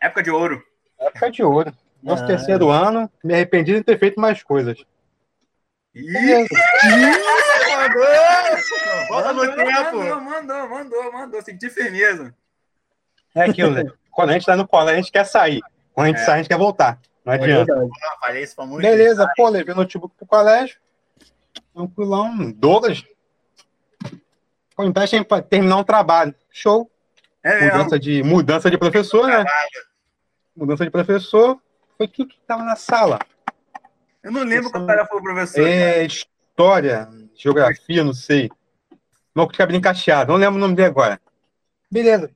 [0.00, 0.62] Época de ouro.
[1.00, 1.72] época de ouro.
[2.02, 2.26] Nosso Ah.
[2.28, 4.78] terceiro ano, me arrependi de ter feito mais coisas.
[5.98, 6.46] Ih,
[9.08, 9.96] Volta no tempo.
[9.98, 11.42] Mandou, mandou, mandou, mandou.
[11.42, 12.34] Senti firmeza.
[13.34, 13.84] É aquilo, né?
[14.10, 15.60] Quando a gente tá no colégio, a gente quer sair.
[15.92, 16.24] Quando a gente É.
[16.24, 16.98] sai, a gente quer voltar.
[17.24, 17.72] Não É adianta.
[17.74, 18.82] Ah, falei isso pra muito.
[18.82, 20.78] Beleza, pô, levei o notebook pro colégio.
[21.74, 23.04] Tranquilão, Douglas.
[24.76, 26.34] Pô, empréstimo pra terminar um trabalho.
[26.50, 26.90] Show.
[27.42, 27.76] É mesmo.
[27.78, 29.44] Mudança de, mudança de professor, né?
[30.56, 31.60] Mudança de professor.
[31.96, 33.18] Foi tudo que tava na sala.
[34.22, 35.66] Eu não lembro qual era foi o professor.
[35.66, 38.50] É, história, geografia, não sei.
[39.34, 41.20] Louco de cabelo encaixado, não lembro o nome dele agora.
[41.90, 42.30] Beleza.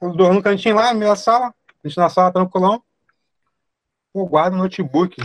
[0.00, 1.54] Eu dormo no cantinho lá, na minha sala.
[1.82, 2.82] A gente na sala, tranquilão.
[4.12, 5.16] Pô, guarda o notebook.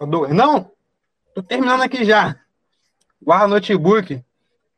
[0.00, 0.70] Eu dou- Não!
[1.34, 2.38] Tô terminando aqui já.
[3.20, 4.24] Guarda o notebook.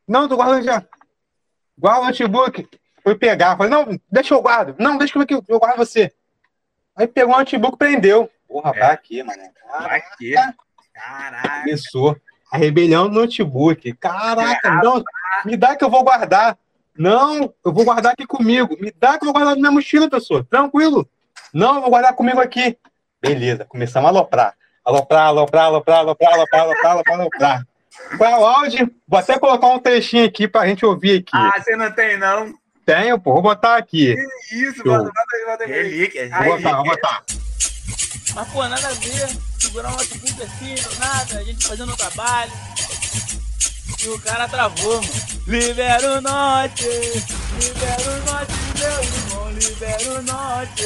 [0.06, 0.84] Não, tô guardando já.
[1.78, 2.68] Guarda o notebook.
[3.02, 3.56] Fui pegar.
[3.56, 4.74] Falei, não, deixa eu guardo.
[4.78, 6.12] Não, deixa eu eu eu guardo você.
[6.96, 8.28] Aí pegou o notebook prendeu.
[8.48, 8.80] Porra, É.
[8.80, 9.42] vai aqui, mano.
[9.70, 10.34] Pra quê?
[10.94, 11.60] Caraca.
[11.60, 12.16] Começou
[12.50, 13.92] a rebelião do notebook.
[13.94, 15.04] Caraca, não,
[15.44, 16.56] me dá que eu vou guardar.
[16.96, 18.76] Não, eu vou guardar aqui comigo.
[18.80, 20.44] Me dá que eu vou guardar na minha mochila, pessoa.
[20.50, 21.08] Tranquilo.
[21.52, 22.76] Não, eu vou guardar comigo aqui.
[23.20, 24.54] Beleza, começamos a aloprar.
[24.84, 27.66] Aloprar, aloprar, aloprar, aloprar, aloprar, aloprar, aloprar, aloprar.
[28.16, 28.90] Qual é o áudio?
[29.06, 31.30] Vou até colocar um trechinho aqui pra gente ouvir aqui.
[31.34, 32.54] Ah, você não tem, não?
[32.86, 34.14] Tenho, pô, vou botar aqui.
[34.48, 34.84] Que isso, Show.
[34.84, 35.70] bota, bota aí, bota aí.
[35.70, 36.30] Relíquias.
[36.30, 37.22] Vou botar, vou botar.
[38.34, 39.38] Mas, pô, nada a ver.
[39.58, 42.52] Segurar um assim, do nada, a gente fazendo o trabalho.
[44.02, 45.37] E o cara travou, mano.
[45.48, 50.84] Libera o norte, libera o norte, meu irmão, libera o norte.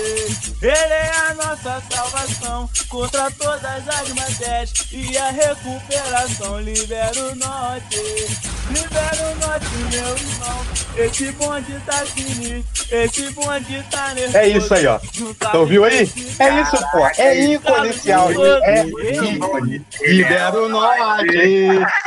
[0.63, 6.61] Ele é a nossa salvação contra todas as matérias e a recuperação.
[6.61, 7.99] Libera o norte,
[8.71, 10.83] libera o norte, meu irmão.
[10.97, 14.37] Esse bonde tá sinistro, esse bonde tá nervoso.
[14.37, 14.99] É isso aí, ó.
[14.99, 16.09] Você ouviu aí?
[16.39, 17.05] É isso, pô.
[17.19, 18.45] É ícone esse áudio.
[18.63, 19.85] É ícone.
[20.03, 21.27] Libera o norte.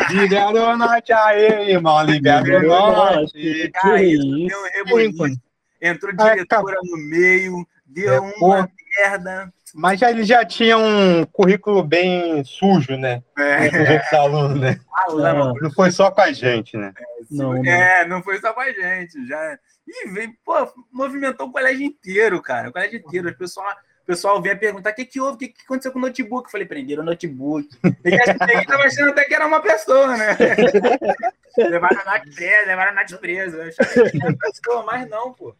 [0.10, 2.02] Libera o norte aí, irmão.
[2.06, 4.48] Libera Cara, Que isso isso?
[4.48, 5.42] deu reboliço.
[5.82, 9.54] Entrou diretora no meio, deu É, uma merda.
[9.74, 13.22] Mas já, ele já tinha um currículo bem sujo, né?
[13.38, 14.80] É, Com os outros alunos, né?
[15.06, 15.54] falando.
[15.62, 16.94] Não foi só com a gente, né?
[17.30, 17.66] Não, não.
[17.66, 19.28] É, não foi só com a gente.
[19.28, 19.60] Já...
[19.88, 20.54] E veio, pô,
[20.92, 22.70] movimentou o colégio inteiro, cara.
[22.70, 23.30] O colégio inteiro.
[23.30, 23.68] O pessoal,
[24.06, 25.36] o pessoal vinha perguntar: o que, que houve?
[25.36, 26.46] O que, que aconteceu com o notebook?
[26.46, 27.68] Eu falei: prenderam o notebook.
[28.06, 30.38] E a tava achando até que era uma pessoa, né?
[31.58, 33.58] levaram a Nath presa, levaram a Nath presa.
[33.58, 35.56] Eu achava que era uma pessoa, mas não, pô.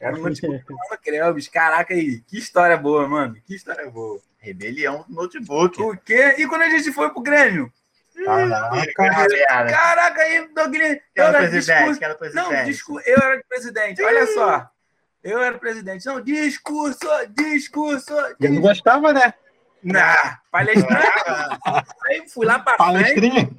[0.00, 1.48] Era um notebook do Mano Krelbis.
[1.48, 3.36] Caraca aí, que história boa, mano.
[3.46, 4.18] Que história boa.
[4.38, 5.82] Rebelião no notebook.
[5.82, 6.36] O quê?
[6.38, 7.70] E quando a gente foi pro Grêmio?
[8.24, 9.66] Caraca.
[9.68, 10.98] Caraca, aí, Douglas.
[11.14, 12.64] Eu era presidente, discurso- quero Não, presidente.
[12.64, 13.00] discu...
[13.04, 14.02] eu era presidente.
[14.02, 14.70] Olha só.
[15.22, 16.06] Eu era presidente.
[16.06, 18.12] Não, discurso, discurso.
[18.12, 18.60] Ele não discurso.
[18.60, 19.34] gostava, né?
[19.82, 20.14] Não,
[20.50, 21.00] palestra.
[22.06, 23.50] Aí fui lá pra frente, Palestrinha.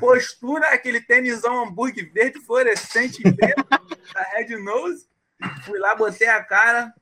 [0.00, 3.66] postura, aquele tênisão hambúrguer verde fluorescente preto,
[4.14, 5.06] da Red Nose.
[5.64, 6.92] Fui lá, botei a cara.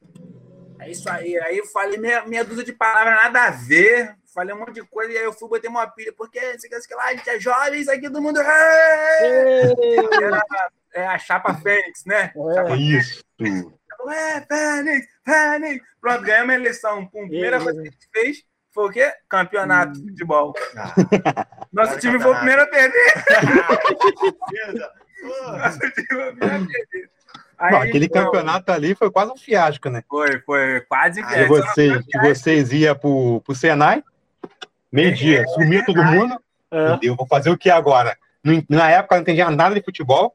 [0.79, 1.39] É isso aí.
[1.41, 4.17] Aí eu falei meia, meia dúzia de palavras, nada a ver.
[4.35, 6.13] Falei um monte de coisa e aí eu fui, botei uma pilha.
[6.13, 8.41] Porque, sei que, sei que lá, a gente é jovem, isso aqui todo mundo.
[8.41, 10.43] Era
[10.95, 12.33] é, a chapa Fênix, né?
[12.69, 12.77] É.
[12.77, 13.23] Isso.
[13.41, 15.85] É, Fênix, Fênix.
[16.01, 17.07] Pronto, ganhamos a eleição.
[17.07, 19.13] Pum, primeira coisa que a gente fez foi o quê?
[19.29, 20.53] Campeonato de futebol.
[20.77, 23.15] Ah, Nosso time foi o primeiro a perder.
[25.23, 27.11] Nosso time foi o primeiro a perder.
[27.57, 30.03] Aí, Não, aquele então, campeonato ali foi quase um fiasco, né?
[30.09, 34.03] Foi, foi quase Que é, vocês, que vocês iam pro, pro Senai,
[34.93, 36.37] meio-dia, sumia todo mundo.
[36.71, 36.89] É.
[36.89, 38.19] Meu Deus, vou fazer o que agora?
[38.69, 40.35] Na época eu não entendia nada de futebol.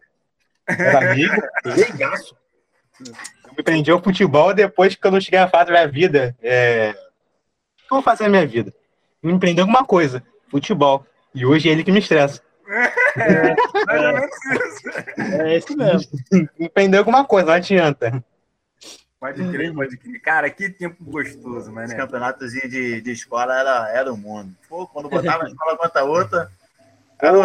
[0.78, 2.36] Era amigo, leigaço.
[3.00, 6.36] Eu me prendi ao futebol depois que eu não cheguei à fase da minha vida.
[6.42, 6.92] É...
[6.92, 8.74] O que eu vou fazer na minha vida?
[9.22, 10.24] Me empreender alguma coisa.
[10.50, 11.06] Futebol.
[11.34, 12.42] E hoje é ele que me estressa.
[13.88, 15.42] menos isso.
[15.42, 16.12] É isso mesmo.
[16.60, 18.24] Empreender alguma coisa, não adianta.
[19.20, 20.22] Pode crer, pode crer.
[20.22, 21.88] Cara, que tempo gostoso, mano.
[21.88, 24.56] Esse campeonatos de, de escola era, era o mundo.
[24.70, 26.52] Pô, quando botava uma escola contra outra.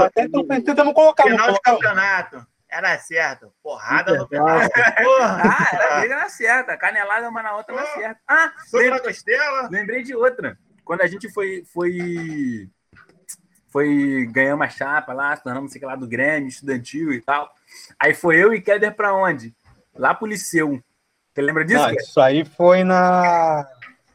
[0.07, 2.47] Até tentamos colocar final de campeonato.
[2.75, 3.53] Era certo.
[3.63, 4.47] Porrada no final.
[4.49, 5.43] Porra.
[5.45, 6.77] Ah, era briga na certa.
[6.77, 8.21] Canelada uma na outra na certa.
[8.27, 9.69] Ah, lembrei, costela.
[9.71, 10.59] lembrei de outra.
[10.85, 11.65] Quando a gente foi.
[11.73, 12.69] foi
[13.69, 17.53] foi ganhar uma chapa lá, se tornamos, sei lá, do Grêmio, estudantil e tal.
[17.99, 19.53] Aí foi eu e Keder para onde?
[19.97, 20.81] Lá pro Liceu.
[21.33, 21.83] Você lembra disso?
[21.83, 23.67] Não, isso aí foi na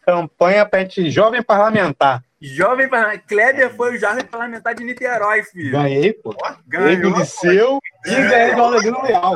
[0.02, 2.24] campanha para Jovem Parlamentar.
[2.42, 3.28] Jovem Parlamentar.
[3.28, 5.72] Kleber foi o Jovem Parlamentar de Niterói, filho.
[5.72, 6.34] Ganhei, pô.
[6.68, 9.36] Ganhei do Liceu e ganhei do Alegrino Leal.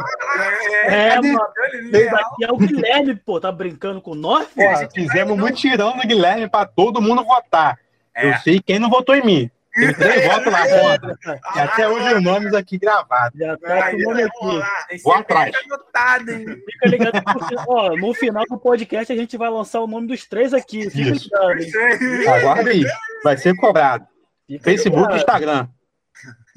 [0.86, 1.42] É, é mano.
[1.42, 3.42] Aqui é o Guilherme, pô.
[3.42, 4.70] Tá brincando com nós, filho?
[4.70, 7.78] Pô, fizemos mutirão no Guilherme para todo mundo votar.
[8.16, 8.30] É.
[8.30, 9.52] Eu sei quem não votou em mim.
[9.74, 11.40] Tem três votos lá contra.
[11.56, 13.40] E até hoje os nomes aqui gravados.
[13.40, 15.02] Já tá com o nome aqui.
[15.04, 15.56] Vou atrás.
[15.56, 17.24] Fica ligado.
[17.68, 20.90] Ó, no final do podcast a gente vai lançar o nome dos três aqui.
[20.90, 21.30] Fica Isso.
[21.56, 22.30] ligado.
[22.30, 22.86] Aguarda aí.
[23.24, 24.08] Vai ser cobrado.
[24.48, 25.68] Fica Facebook e Instagram.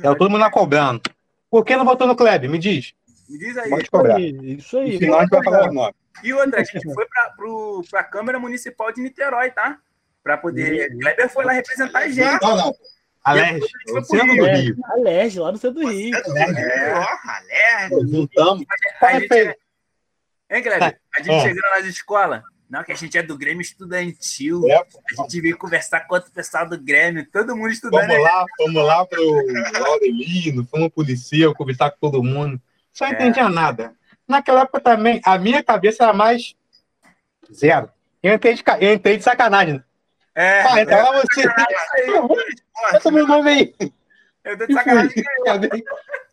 [0.03, 1.01] É todo mundo lá cobrando.
[1.51, 2.51] Por que não votou no Kleber?
[2.51, 2.93] Me diz.
[3.29, 3.71] Me diz aí.
[3.71, 4.21] Pode cobrar.
[4.21, 4.95] Isso aí.
[4.95, 5.95] No final a gente vai falar o nome.
[6.23, 9.79] E outra, a gente foi para a Câmara Municipal de Niterói, tá?
[10.23, 10.97] Para poder.
[10.99, 12.43] Kleber foi lá representar a gente.
[12.43, 12.75] Não, não.
[13.27, 14.77] Alerj, no centro do Rio.
[14.85, 16.15] Alerj, lá no centro do Rio.
[16.15, 16.93] É,
[17.83, 18.09] Alerj.
[18.09, 18.65] Juntamos.
[19.03, 19.59] A gente,
[20.49, 21.01] hein, Kleber?
[21.19, 21.41] A gente é.
[21.41, 22.43] chegando nas escolas.
[22.71, 24.63] Não, que a gente é do Grêmio Estudantil.
[24.69, 28.07] É, a gente veio conversar com outro pessoal do Grêmio, todo mundo estudando.
[28.07, 29.23] Vamos lá, vamos lá pro
[29.87, 32.61] Aurelino, fomos policial, conversar com todo mundo.
[32.93, 33.11] Só é.
[33.11, 33.93] entendia nada.
[34.27, 36.55] Naquela época também, a minha cabeça era mais
[37.53, 37.91] zero.
[38.23, 39.83] Eu entrei de, eu entrei de sacanagem.
[40.35, 41.49] É, ah, então é, você.
[42.93, 43.75] Bota meu nome aí.
[44.45, 45.25] Eu tô de sacanagem.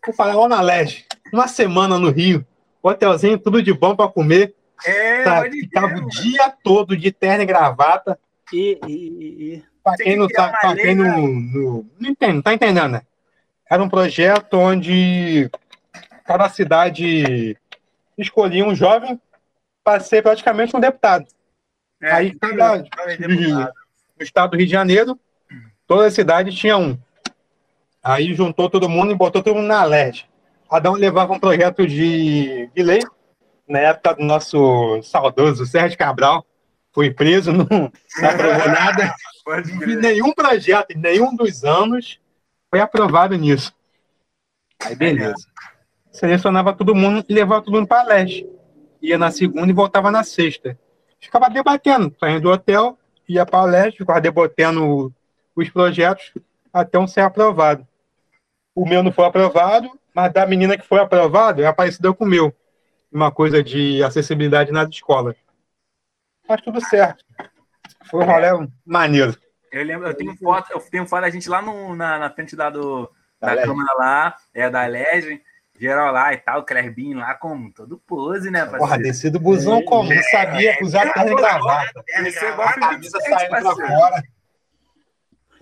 [0.06, 1.08] Vou falar na Leste.
[1.32, 2.46] Uma semana no Rio.
[2.82, 4.54] Hotelzinho, tudo de bom para comer.
[4.86, 8.20] É, tá, ficava o dia todo de terno e gravata.
[8.52, 9.64] E, e, e...
[9.84, 13.02] Pra quem, não tá, pra quem não, não, não entende, não tá entendendo, né?
[13.70, 15.50] Era um projeto onde
[16.26, 17.58] cada cidade
[18.18, 19.20] escolhia um jovem
[19.84, 21.26] para ser praticamente um deputado.
[22.02, 22.78] É, Aí cada,
[23.20, 25.20] no estado do Rio de Janeiro,
[25.94, 26.98] toda a cidade tinha um.
[28.02, 30.28] Aí juntou todo mundo e botou todo mundo na LED.
[30.72, 33.00] Um levava um projeto de, de lei.
[33.68, 36.46] Na época do nosso saudoso Sérgio Cabral,
[36.92, 39.14] foi preso, não, não aprovou nada.
[39.46, 42.18] E nenhum projeto, nenhum dos anos
[42.70, 43.74] foi aprovado nisso.
[44.82, 45.36] Aí, beleza.
[46.14, 48.48] Selecionava todo mundo e levava todo mundo para a leste.
[49.02, 50.80] Ia na segunda e voltava na sexta.
[51.20, 55.14] Ficava debatendo, saindo do hotel, ia para leste, ficava debatendo
[55.56, 56.34] os projetos
[56.72, 57.88] até um ser aprovado.
[58.76, 62.28] O meu não foi aprovado, mas da menina que foi aprovado é parecida com o
[62.28, 62.56] meu.
[63.12, 65.36] Uma coisa de acessibilidade nas escolas.
[66.48, 67.24] Mas tudo certo.
[68.10, 69.38] Foi um rolê maneiro.
[69.72, 72.56] Eu lembro, eu tenho foto, eu tenho foto da gente lá no, na, na frente
[72.56, 75.42] da, do, da, da Câmara lá, é da Legend,
[75.80, 78.66] geral lá e tal, o Clerbinho lá com todo pose, né?
[78.66, 80.14] Porra, descido do busão é, como?
[80.14, 81.92] Não sabia é, usar terno e gravata.
[82.00, 84.24] A camisa saindo pra fora.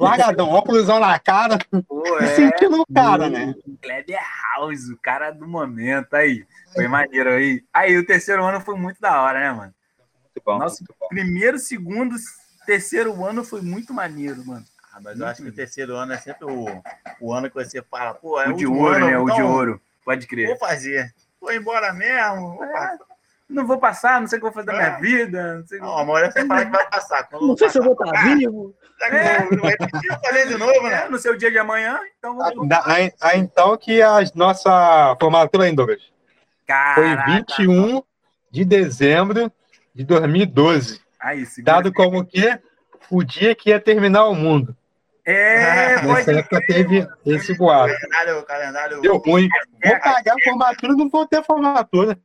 [0.01, 1.57] Largadão, óculosão na cara.
[1.87, 3.53] Pô, é, sentindo o cara, né?
[3.81, 4.19] Kleber
[4.55, 6.45] House, o cara do momento aí.
[6.73, 7.63] Foi maneiro aí.
[7.73, 9.73] Aí o terceiro ano foi muito da hora, né, mano?
[10.23, 10.57] Muito bom.
[10.57, 11.07] Nosso muito bom.
[11.07, 12.15] primeiro, segundo,
[12.65, 14.65] terceiro ano foi muito maneiro, mano.
[14.93, 16.65] Ah, mas eu acho que o terceiro ano é sempre o,
[17.21, 19.11] o ano que você fala, pô, é o de ouro, ano, né?
[19.11, 19.81] Então, o de ouro.
[20.03, 20.47] Pode crer.
[20.47, 21.13] Vou fazer.
[21.39, 22.55] Vou embora mesmo.
[22.55, 22.97] Vou é,
[23.51, 24.99] não vou passar, não sei o que vou fazer da minha é.
[24.99, 25.57] vida.
[25.57, 27.23] Não, sei não a mulher você fala que vai passar.
[27.23, 28.75] Quando não sei se eu vou estar vivo.
[29.01, 29.39] É.
[29.55, 29.75] Não vai
[30.23, 31.05] fazer de novo, né?
[31.05, 32.67] É, no seu dia de amanhã, então vamos.
[32.85, 36.01] Aí, aí, então que a nossa formatura em Douglas.
[36.95, 38.01] Foi 21
[38.49, 39.51] de dezembro
[39.93, 41.01] de 2012.
[41.19, 42.59] Aí, dado como que
[43.09, 44.75] o dia que ia terminar o mundo.
[45.23, 47.93] É, Nessa época teve esse boato.
[47.93, 49.01] Calendário, calendário...
[49.01, 49.47] Deu ruim.
[49.83, 52.17] Vou pagar a formatura, não vou ter formatura.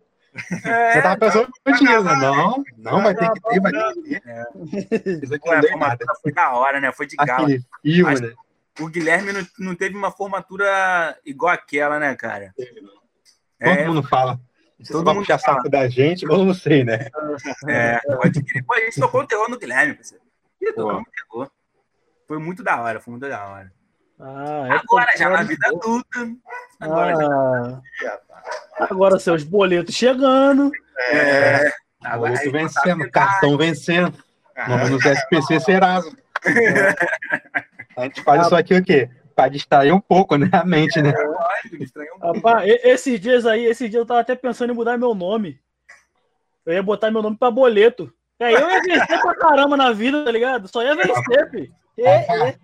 [0.65, 2.15] É, Você tava pensando que tinha, né?
[2.15, 4.23] Não, não, vai ter que ter, vai ter que ter.
[4.29, 5.25] É.
[5.25, 6.05] Isso aqui Ué, não nada.
[6.23, 6.93] Foi da hora, né?
[6.93, 7.49] Foi de gala.
[7.83, 8.33] Filme, né?
[8.79, 12.53] O Guilherme não, não teve uma formatura igual aquela, né, cara?
[12.57, 14.39] Todo é, mundo fala.
[14.87, 17.09] Todo mundo puxar saco da gente, mas eu não sei, né?
[17.67, 18.65] É, pode crer.
[18.65, 20.23] Pô, a gente tocou o terror no Guilherme, parceiro.
[20.75, 21.51] Tocou terror.
[22.29, 23.73] Foi muito da hora, foi muito da hora.
[24.19, 26.31] Ah, é agora já na vida adulta.
[26.81, 28.21] Agora, ah, já...
[28.79, 30.71] agora seus boletos chegando.
[31.11, 31.71] É.
[32.05, 34.15] Agora boleto vencendo, cartão vencendo.
[34.67, 36.11] Vamos nos SPC Serasa.
[37.97, 39.11] A gente faz ah, isso aqui o quê?
[39.35, 40.49] Para distrair um pouco, né?
[40.53, 41.13] A mente, né?
[41.15, 41.29] É,
[42.15, 45.61] um Rapaz, esses dias aí, esses dias eu tava até pensando em mudar meu nome.
[46.65, 48.13] Eu ia botar meu nome pra boleto.
[48.41, 50.69] Aí eu ia vencer pra caramba na vida, tá ligado?
[50.69, 51.73] Só ia vencer, filho.
[51.99, 52.57] É, é.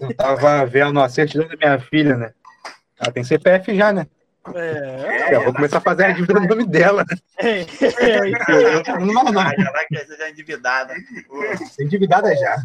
[0.00, 2.32] Eu tava vendo a certidão da minha filha, né?
[3.00, 4.06] Ela tem CPF já, né?
[4.54, 5.34] É.
[5.34, 7.04] Eu vou começar a fazer a dívida no nome dela.
[7.38, 7.60] É.
[7.60, 8.98] é.
[8.98, 9.42] Não, não, não.
[9.42, 10.94] Ela vai ser já endividada.
[11.78, 12.56] Endividada já.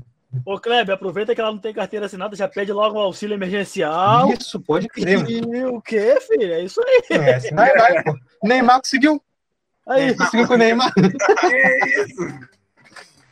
[0.46, 4.34] Ô, Kleber, aproveita que ela não tem carteira assinada, já pede logo um auxílio emergencial.
[4.34, 5.24] Isso, pode crer.
[5.30, 6.54] E o quê, filho?
[6.54, 7.02] É isso aí.
[7.12, 8.18] É, assinar é pô.
[8.44, 9.22] Neymar conseguiu.
[9.88, 10.16] Aí.
[10.16, 10.92] Conseguiu com o Neymar.
[10.94, 12.40] Que isso?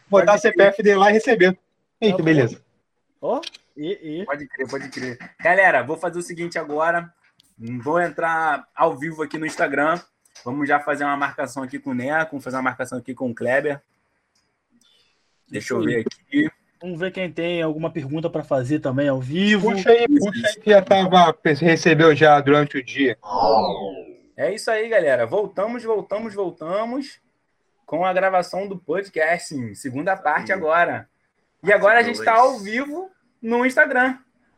[0.07, 1.57] Botar a CPF dele lá e receber.
[1.99, 2.61] Eita, tá beleza.
[3.21, 3.41] Ó, oh,
[3.75, 4.25] e, e.
[4.25, 5.17] Pode crer, pode crer.
[5.39, 7.11] Galera, vou fazer o seguinte agora.
[7.83, 9.99] Vou entrar ao vivo aqui no Instagram.
[10.43, 13.35] Vamos já fazer uma marcação aqui com o Neco, fazer uma marcação aqui com o
[13.35, 13.81] Kleber.
[15.47, 16.49] Deixa eu ver aqui.
[16.81, 19.71] Vamos ver quem tem alguma pergunta para fazer também ao vivo.
[19.71, 23.15] Puxa aí, puxa aí que já tava, recebeu já durante o dia.
[24.35, 25.27] É isso aí, galera.
[25.27, 27.21] Voltamos, voltamos, voltamos
[27.85, 31.07] com a gravação do podcast, segunda parte agora.
[31.63, 34.17] E agora a gente está ao vivo no Instagram,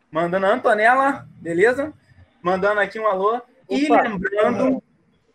[0.10, 1.92] mandando a Antonella, beleza?
[2.44, 4.84] Mandando aqui um alô e lembrando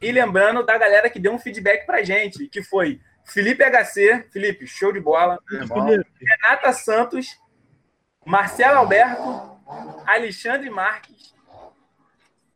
[0.00, 4.66] e lembrando da galera que deu um feedback pra gente, que foi Felipe HC, Felipe,
[4.66, 5.38] show de bola.
[5.50, 7.36] Renata Santos,
[8.24, 9.58] Marcelo Alberto,
[10.06, 11.34] Alexandre Marques,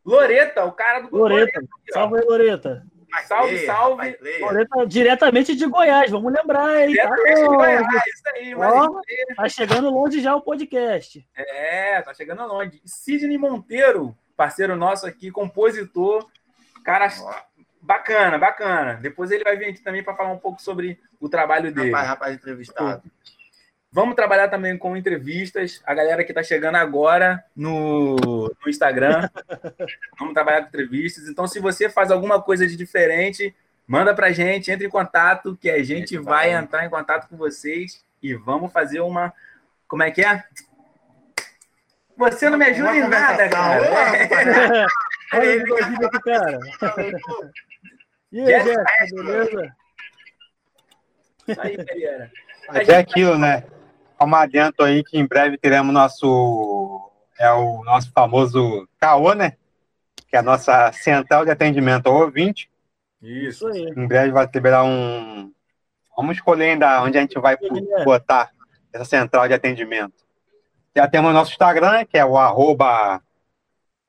[0.05, 1.61] Loreta, o cara do Loreta.
[1.91, 2.85] Salve aí, Loreta.
[3.27, 4.17] Salve, salve.
[4.39, 6.89] Loreta, diretamente de Goiás, vamos lembrar, hein?
[6.89, 8.55] Diretamente tá de Goiás, isso aí.
[8.55, 9.01] Ó,
[9.35, 11.27] tá chegando longe já o podcast.
[11.35, 12.81] É, tá chegando longe.
[12.85, 16.27] Sidney Monteiro, parceiro nosso aqui, compositor,
[16.83, 17.09] cara
[17.83, 18.93] Bacana, bacana.
[18.93, 21.91] Depois ele vai vir aqui também para falar um pouco sobre o trabalho dele.
[21.91, 23.03] Rapaz, rapaz entrevistado.
[23.91, 25.81] Vamos trabalhar também com entrevistas.
[25.85, 29.29] A galera que está chegando agora no, no Instagram.
[30.17, 31.27] Vamos trabalhar com entrevistas.
[31.27, 33.53] Então, se você faz alguma coisa de diferente,
[33.85, 37.27] manda para a gente, entre em contato, que a gente vai, vai entrar em contato
[37.27, 39.33] com vocês e vamos fazer uma.
[39.89, 40.41] Como é que é?
[42.17, 43.81] Você não me ajuda em nada, cara.
[45.33, 46.59] Olha o aqui, cara.
[48.31, 49.75] E aí, Jéssica, beleza?
[51.47, 52.31] Isso aí, Pereira.
[52.67, 53.63] Mas é aquilo, né?
[54.17, 57.11] Como adianto aí que em breve teremos nosso.
[57.37, 59.53] É o nosso famoso CAO, né?
[60.29, 62.69] Que é a nossa central de atendimento ao ouvinte.
[63.21, 63.91] Isso aí.
[63.95, 65.51] Em breve vai liberar um.
[66.15, 67.57] Vamos escolher ainda onde a gente vai
[68.05, 68.51] botar
[68.93, 70.22] essa central de atendimento.
[70.95, 73.21] Já temos o nosso Instagram, que é o arroba,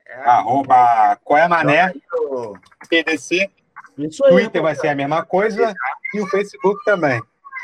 [0.06, 1.92] é, arroba Coemané,
[2.88, 3.50] PDC.
[3.96, 4.30] Isso aí.
[4.30, 5.74] Twitter vai ser a mesma coisa
[6.12, 7.22] e o Facebook também.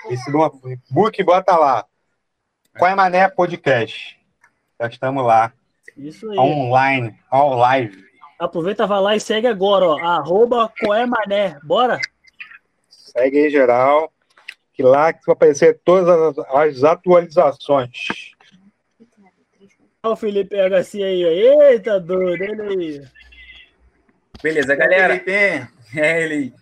[0.09, 1.85] Facebook, bota lá.
[2.79, 4.19] Qual é Mané Podcast?
[4.81, 5.53] Já estamos lá.
[5.97, 6.39] Isso aí.
[6.39, 8.05] Online, all live.
[8.39, 9.99] Aproveita, vai lá e segue agora, ó.
[9.99, 11.59] Arroba Coé Mané.
[11.63, 12.01] Bora?
[12.89, 14.11] Segue aí, geral.
[14.73, 17.91] Que lá que vai aparecer todas as, as atualizações.
[20.03, 21.23] Olha o Felipe HC aí.
[21.23, 23.09] Eita, doido, ele aí.
[24.43, 25.23] Beleza, galera.
[25.95, 26.55] É, ele.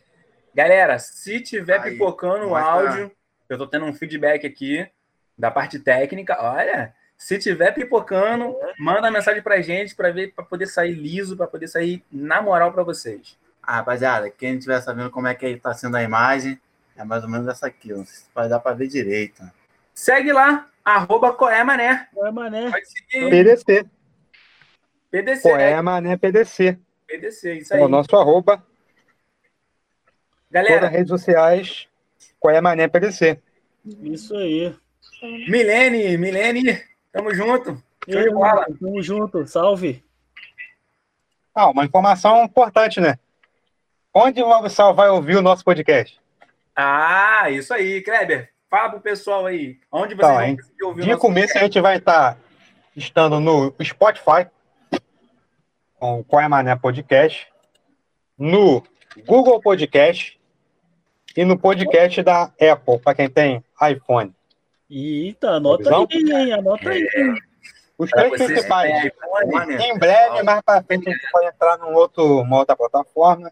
[0.53, 3.12] Galera, se tiver Aí, pipocando o áudio,
[3.48, 4.90] eu tô tendo um feedback aqui
[5.38, 6.37] da parte técnica.
[6.40, 11.46] Olha, se tiver pipocando, manda mensagem pra gente para ver para poder sair liso, para
[11.46, 13.38] poder sair na moral para vocês.
[13.62, 16.61] Ah, rapaziada, quem estiver sabendo como é que tá sendo a imagem,
[16.96, 19.48] é mais ou menos essa aqui, não sei se vai dar para ver direito.
[19.94, 22.09] Segue lá, arroba Coemané.
[22.14, 22.70] Coemané.
[22.70, 23.31] Pode seguir.
[23.31, 23.87] PDC.
[25.11, 25.42] PDC.
[25.42, 26.79] Coemané PDC.
[27.07, 27.81] PDC, isso aí.
[27.81, 28.62] É o nosso arroba
[30.51, 30.77] Galera.
[30.77, 31.88] Todas as redes sociais,
[32.40, 33.42] qual é a mané aparecer.
[34.03, 34.74] Isso aí.
[35.48, 37.83] Milene, Milene, tamo junto.
[38.09, 38.66] Show de bola.
[38.81, 40.03] Tamo junto, salve.
[41.55, 43.18] Ah, uma informação importante, né?
[44.14, 46.18] Onde o pessoal vai ouvir o nosso podcast?
[46.74, 48.51] Ah, isso aí, Kleber.
[48.70, 49.78] Fala pro pessoal aí.
[49.90, 51.59] Onde você vai ouvir De começo podcast?
[51.59, 52.40] a gente vai estar tá
[52.94, 54.46] estando no Spotify,
[55.98, 57.48] com o Qual é Mané Podcast,
[58.37, 58.83] no
[59.26, 60.38] Google Podcast,
[61.35, 64.35] e no podcast da Apple, para quem tem iPhone.
[64.90, 66.52] Eita, anota aí, hein?
[66.52, 67.09] Anota aí.
[67.14, 67.35] É.
[67.96, 69.04] Os três principais.
[69.07, 73.50] iPhone, em breve, mais para frente, a gente pode entrar num outro, uma outra plataforma.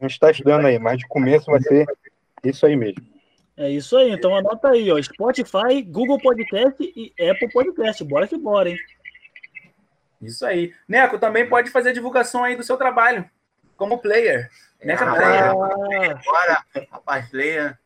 [0.00, 1.86] A gente está estudando aí, mas de começo vai ser
[2.44, 3.11] isso aí mesmo.
[3.56, 5.00] É isso aí, então anota aí, ó.
[5.00, 8.02] Spotify, Google Podcast e Apple Podcast.
[8.04, 8.76] Bora que bora, hein?
[10.20, 10.72] Isso aí.
[10.88, 13.28] Neco, também pode fazer divulgação aí do seu trabalho
[13.76, 14.48] como player.
[14.82, 17.78] Né, ah, Bora, rapaz, player.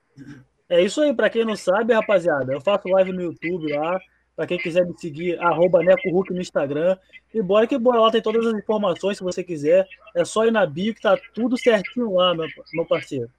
[0.68, 3.98] É isso aí, para quem não sabe, rapaziada, eu faço live no YouTube lá.
[4.34, 6.98] Para quem quiser me seguir, arroba NecoHulk no Instagram.
[7.32, 9.86] E bora que bora lá, tem todas as informações se você quiser.
[10.14, 13.30] É só ir na bio que tá tudo certinho lá, meu, meu parceiro.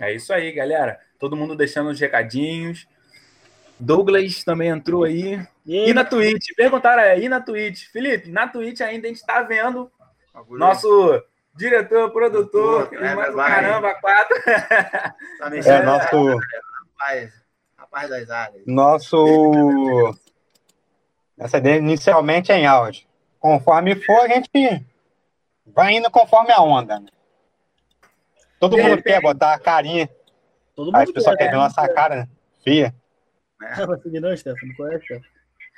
[0.00, 0.98] É isso aí, galera.
[1.18, 2.88] Todo mundo deixando os recadinhos.
[3.78, 5.40] Douglas também entrou aí.
[5.66, 6.48] E, e na Twitch?
[6.56, 7.86] Perguntaram aí, e na Twitch?
[7.92, 9.90] Felipe, na Twitch ainda a gente está vendo
[10.50, 11.22] nosso
[11.54, 14.42] diretor, produtor, é, mais caramba, quatro.
[14.44, 16.40] Tá é, nosso...
[16.98, 17.32] Rapaz,
[17.76, 18.62] rapaz das áreas.
[18.66, 20.14] Nosso...
[21.38, 23.06] Essa ideia inicialmente é em áudio.
[23.38, 24.50] Conforme for, a gente
[25.66, 27.08] vai indo conforme a onda, né?
[28.60, 30.08] Todo mundo quer botar a carinha.
[30.76, 32.28] Todo mundo Aí as pessoas querem ver nossa cara, né?
[32.62, 32.94] Fia.
[33.62, 33.86] É.
[33.86, 34.76] Vai seguir não, Stefano?
[34.76, 35.26] Conhece, Stefano?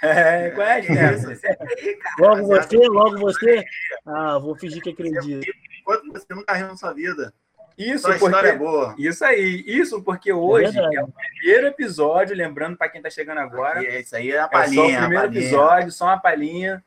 [0.03, 1.37] É, conhece, né?
[2.19, 3.65] logo você, logo você.
[4.05, 5.49] Ah, vou fingir que acredito.
[5.81, 7.33] Enquanto você nunca riu na sua vida.
[7.79, 8.95] Isso, Sua porque, é boa.
[8.99, 13.09] Isso aí, isso porque é hoje é, é o primeiro episódio, lembrando para quem está
[13.09, 13.83] chegando agora.
[13.85, 14.83] É, isso aí é a palhinha.
[14.83, 16.85] É só o primeiro episódio, só uma palhinha.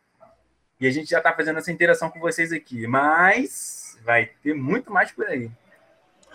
[0.80, 2.86] E a gente já está fazendo essa interação com vocês aqui.
[2.86, 5.50] Mas vai ter muito mais por aí.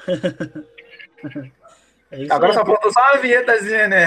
[2.12, 4.06] É Agora só faltou só uma vinhetazinha, né?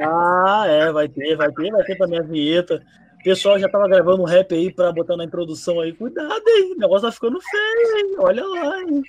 [0.00, 2.84] Ah, é, vai ter, vai ter, vai ter também a vinheta.
[3.20, 5.92] O pessoal já tava gravando um rap aí para botar na introdução aí.
[5.92, 8.16] Cuidado aí, o negócio tá ficando feio, hein?
[8.18, 9.02] Olha lá, hein?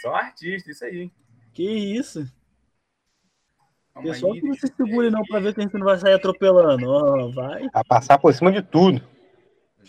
[0.00, 1.10] Só artista, isso aí.
[1.52, 2.26] Que isso?
[3.92, 5.98] Calma pessoal aí, que não se segure não para ver que a gente não vai
[5.98, 6.88] sair atropelando.
[6.88, 7.68] Ó, vai.
[7.68, 9.00] Vai passar por cima de tudo.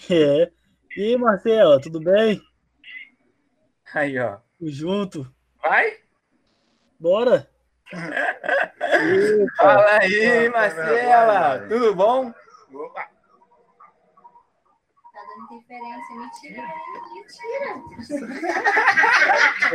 [0.10, 0.52] É.
[0.98, 2.42] E aí, Marcelo, tudo bem?
[3.94, 4.40] Aí, ó.
[4.60, 5.32] Junto.
[5.64, 5.94] Vai?
[7.00, 7.50] Bora.
[9.58, 11.60] Fala aí, Marcela.
[11.70, 12.34] Tudo bom?
[12.74, 13.08] Opa.
[15.14, 16.16] Tá dando interferência.
[16.20, 16.64] Mentira,
[17.98, 18.34] mentira.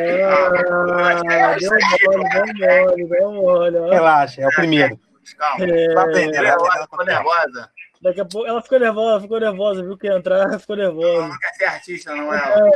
[0.01, 3.91] Ah, deu mole, deu mole, deu mole.
[3.91, 5.01] Relaxa, é o primeiro.
[5.39, 5.65] Calma.
[5.65, 5.95] É...
[5.95, 7.71] Tá aprendendo, ela ficou nervosa.
[8.01, 11.09] Daqui a pouco ela ficou nervosa, ficou nervosa, viu que ia entrar, ficou nervosa.
[11.09, 12.53] Ela não quer ser artista, não é?
[12.53, 12.71] Ela.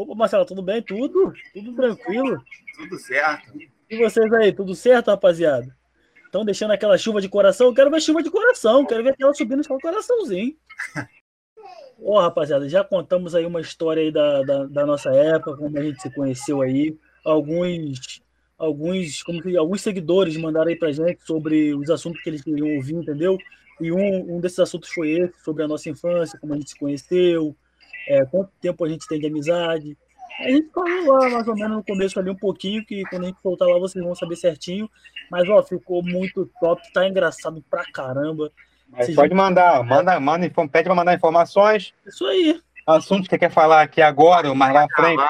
[0.00, 0.80] Opa, Marcelo, tudo bem?
[0.80, 1.30] Tudo?
[1.52, 2.42] Tudo tranquilo?
[2.74, 3.52] Tudo certo.
[3.90, 5.76] E vocês aí, tudo certo, rapaziada?
[6.24, 7.66] Estão deixando aquela chuva de coração?
[7.66, 10.56] Eu quero ver chuva de coração, quero ver aquela subindo com coraçãozinho.
[12.02, 15.78] Ó, oh, rapaziada, já contamos aí uma história aí da, da, da, nossa época, como
[15.78, 16.96] a gente se conheceu aí.
[17.22, 18.22] Alguns,
[18.56, 22.74] alguns, como que, alguns seguidores mandaram aí pra gente sobre os assuntos que eles queriam
[22.74, 23.36] ouvir, entendeu?
[23.78, 26.78] E um, um desses assuntos foi esse, sobre a nossa infância, como a gente se
[26.78, 27.54] conheceu,
[28.10, 29.96] é, quanto tempo a gente tem de amizade.
[30.40, 33.26] A gente falou lá mais ou menos no começo ali um pouquinho, que quando a
[33.26, 34.90] gente voltar lá vocês vão saber certinho.
[35.30, 38.50] Mas, ó, ficou muito top, tá engraçado pra caramba.
[38.88, 41.94] Mas pode mandar, manda, manda, pede para mandar informações.
[42.04, 42.60] Isso aí.
[42.86, 45.22] Assunto que você quer falar aqui agora ou mais lá à frente.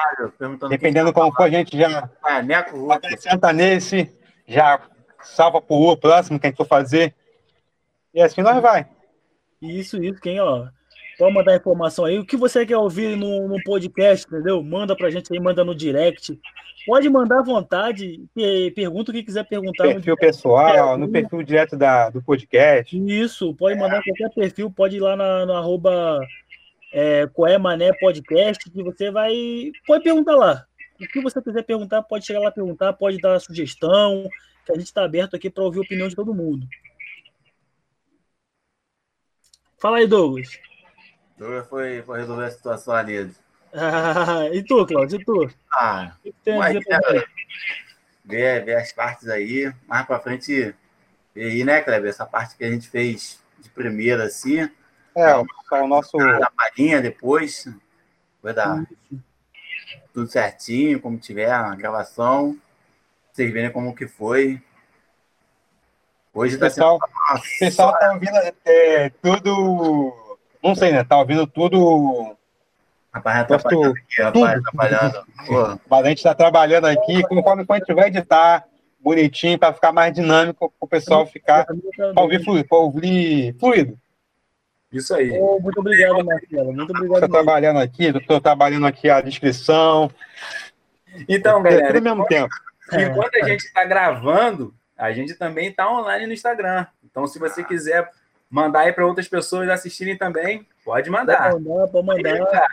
[0.69, 2.55] Dependendo como for, a gente já é,
[2.91, 4.11] acrescenta nesse,
[4.47, 4.81] já
[5.21, 7.13] salva para o próximo que a gente for fazer.
[8.13, 8.87] E assim nós vai.
[9.61, 10.19] Isso, isso.
[10.19, 10.67] Quem, ó,
[11.21, 12.17] Pode mandar informação aí.
[12.17, 14.63] O que você quer ouvir no, no podcast, entendeu?
[14.63, 16.35] Manda pra gente aí, manda no direct.
[16.83, 18.25] Pode mandar à vontade.
[18.73, 19.83] Pergunta o que quiser perguntar.
[19.83, 22.97] No perfil pessoal, no perfil direto da, do podcast.
[22.97, 24.01] Isso, pode mandar é.
[24.01, 26.19] qualquer perfil, pode ir lá na, no arroba
[26.91, 29.71] é, Coemané Podcast, que você vai.
[29.85, 30.65] Pode perguntar lá.
[30.99, 34.27] O que você quiser perguntar, pode chegar lá perguntar, pode dar sugestão,
[34.65, 36.65] que a gente está aberto aqui para ouvir a opinião de todo mundo.
[39.77, 40.59] Fala aí, Douglas.
[41.41, 43.33] Douglas foi, foi resolver a situação ali.
[43.73, 45.19] Ah, e tu, Cláudio?
[45.19, 45.49] E tu?
[45.73, 47.27] Ah, o que tem a dizer
[48.23, 50.75] ver, ver as partes aí, mais pra frente,
[51.33, 52.11] ver aí, né, Kleber?
[52.11, 54.69] Essa parte que a gente fez de primeira, assim.
[55.15, 56.15] É, o nosso.
[56.15, 57.67] Da palhinha depois.
[58.43, 58.85] Vai dar
[60.13, 62.55] tudo certinho, como tiver a gravação.
[63.33, 64.61] Vocês verem como que foi.
[66.31, 67.39] Hoje tá pessoal, sendo...
[67.39, 70.20] O pessoal tá ouvindo é, tudo
[70.63, 71.03] não sei, né?
[71.03, 72.35] Tá ouvindo tudo.
[73.13, 75.81] Rapaz, atrapalhando aqui, rapaz, atrapalhando.
[75.89, 78.65] Mas a gente tá trabalhando aqui, conforme a gente vai editar
[78.99, 81.65] bonitinho, para ficar mais dinâmico, para o pessoal ficar.
[81.65, 83.97] para ouvir fluido, para ouvir fluido.
[84.91, 85.31] Isso aí.
[85.39, 86.73] Oh, muito obrigado, Marcelo.
[86.73, 87.23] Muito obrigado.
[87.23, 90.11] Estou trabalhando aqui, estou trabalhando aqui a descrição.
[91.27, 91.93] Então, galera.
[91.93, 92.53] Tudo mesmo tempo.
[92.93, 96.85] Enquanto a gente está gravando, a gente também está online no Instagram.
[97.03, 98.09] Então, se você quiser
[98.51, 101.51] mandar aí para outras pessoas assistirem também, pode mandar.
[101.51, 102.67] Pode mandar, pode mandar.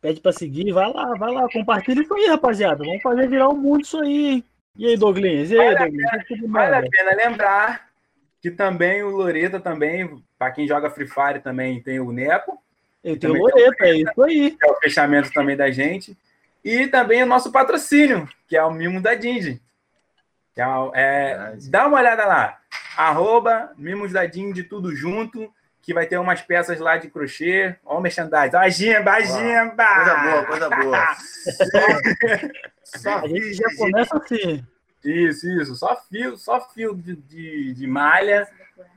[0.00, 2.82] Pede para seguir, vai lá, vai lá, compartilha isso aí, rapaziada.
[2.84, 4.44] Vamos fazer virar um mundo isso aí.
[4.76, 5.50] E aí, Douglas?
[5.50, 6.12] E aí, vale, Douglas?
[6.12, 7.88] A pena, vale a pena lembrar
[8.40, 12.58] que também o Loreta também, para quem joga Free Fire também tem o Neco.
[13.02, 14.56] Eu tenho o Loreta, é isso aí.
[14.62, 16.16] é o fechamento também da gente.
[16.62, 19.60] E também o nosso patrocínio, que é o Mimo da Dindy.
[20.56, 20.62] É,
[20.94, 22.58] é, dá uma olhada lá
[22.96, 25.52] arroba Mimos Dadinho de tudo junto,
[25.82, 27.76] que vai ter umas peças lá de crochê.
[27.84, 28.56] Olha o merchandising.
[28.56, 29.94] A gimba, a gimba!
[29.94, 31.16] Coisa boa, coisa boa.
[32.84, 34.64] só a gente já começa assim.
[35.04, 35.74] Isso, isso.
[35.74, 38.48] Só fio, só fio de, de, de malha.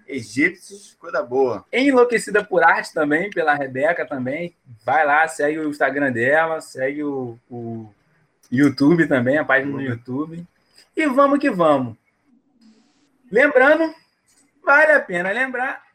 [0.07, 1.65] Egípcios, coisa boa.
[1.71, 4.55] Enlouquecida por arte também, pela Rebeca também.
[4.85, 7.93] Vai lá, segue o Instagram dela, segue o, o
[8.49, 10.47] YouTube também, a página do YouTube.
[10.97, 11.95] E vamos que vamos.
[13.31, 13.93] Lembrando,
[14.65, 15.87] vale a pena lembrar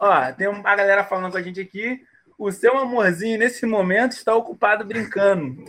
[0.00, 2.02] Ó, tem uma galera falando com a gente aqui.
[2.38, 5.62] O seu amorzinho, nesse momento, está ocupado brincando.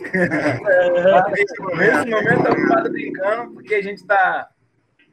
[1.30, 4.48] nesse momento, está ocupado brincando, porque a gente está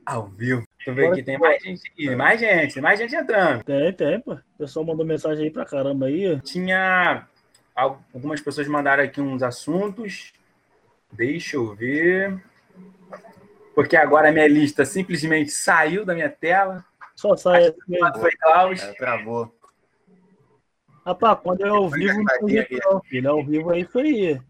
[0.06, 0.64] ao vivo.
[0.78, 2.16] Deixa eu ver aqui, tem mais gente aqui.
[2.16, 3.62] Mais gente, mais gente entrando.
[3.66, 4.36] Tem, tem, pô.
[4.36, 6.40] O pessoal mandou mensagem aí pra caramba aí.
[6.40, 7.28] Tinha.
[7.76, 10.32] Algumas pessoas mandaram aqui uns assuntos.
[11.12, 12.42] Deixa eu ver.
[13.80, 16.84] Porque agora a minha lista simplesmente saiu da minha tela.
[17.16, 17.68] Só sai.
[17.68, 18.84] Assim foi Klaus.
[18.84, 19.58] É, travou.
[21.06, 23.30] Rapaz, quando é ao vivo, não tem não, filho.
[23.32, 24.42] Ao vivo é isso aí.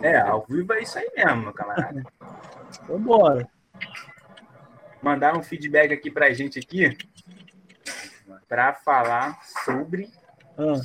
[0.00, 2.04] É, ao vivo é isso aí mesmo, meu camarada.
[2.86, 3.48] Vambora.
[5.02, 6.96] Mandaram um feedback aqui pra gente aqui
[8.48, 10.08] para falar sobre
[10.56, 10.80] ah.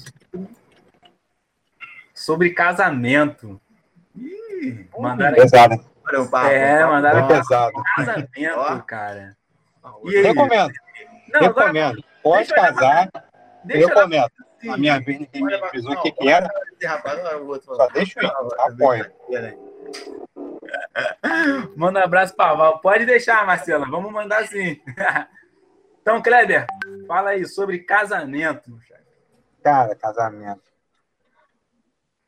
[2.16, 3.62] sobre casamento.
[4.16, 5.38] Ih, mandaram
[6.10, 6.46] pesado.
[6.46, 7.84] Aqui, é, mandaram pesado.
[7.96, 9.38] casamento, cara.
[10.06, 10.24] E aí?
[10.24, 10.74] Recomendo.
[11.34, 11.92] Não, recomendo.
[11.92, 13.10] Agora, Pode casar.
[13.70, 14.32] Eu recomendo.
[14.70, 16.50] A minha vez ninguém me avisou o que, que era.
[17.62, 18.32] Só deixa eu ir.
[18.60, 19.12] Apoio.
[21.76, 22.80] Manda um abraço para Val.
[22.80, 23.86] Pode deixar, Marcela.
[23.90, 24.80] Vamos mandar sim.
[26.04, 26.68] Então, Kleber,
[27.08, 28.78] fala aí sobre casamento.
[29.64, 30.62] Cara, casamento.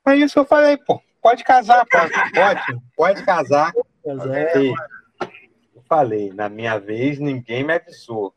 [0.08, 1.02] É isso que eu falei, pô.
[1.26, 2.14] Pode casar, pode.
[2.36, 3.74] Pode, pode casar.
[4.06, 4.74] É
[5.90, 8.32] falei, na minha vez ninguém me avisou.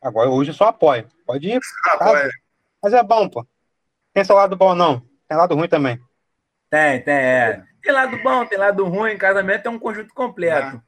[0.00, 1.08] Agora hoje eu só apoio.
[1.26, 1.58] Pode ir.
[1.98, 2.30] Tá?
[2.80, 3.44] Mas é bom, pô.
[4.12, 5.00] Tem seu lado bom, não.
[5.28, 6.00] Tem lado ruim também.
[6.70, 7.64] Tem, tem, é.
[7.82, 9.18] Tem lado bom, tem lado ruim.
[9.18, 10.80] Casamento é um conjunto completo.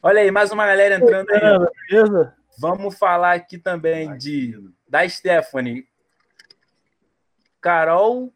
[0.00, 2.30] Olha aí, mais uma galera entrando aí.
[2.60, 4.54] Vamos falar aqui também de
[4.88, 5.88] da Stephanie.
[7.60, 8.32] Carol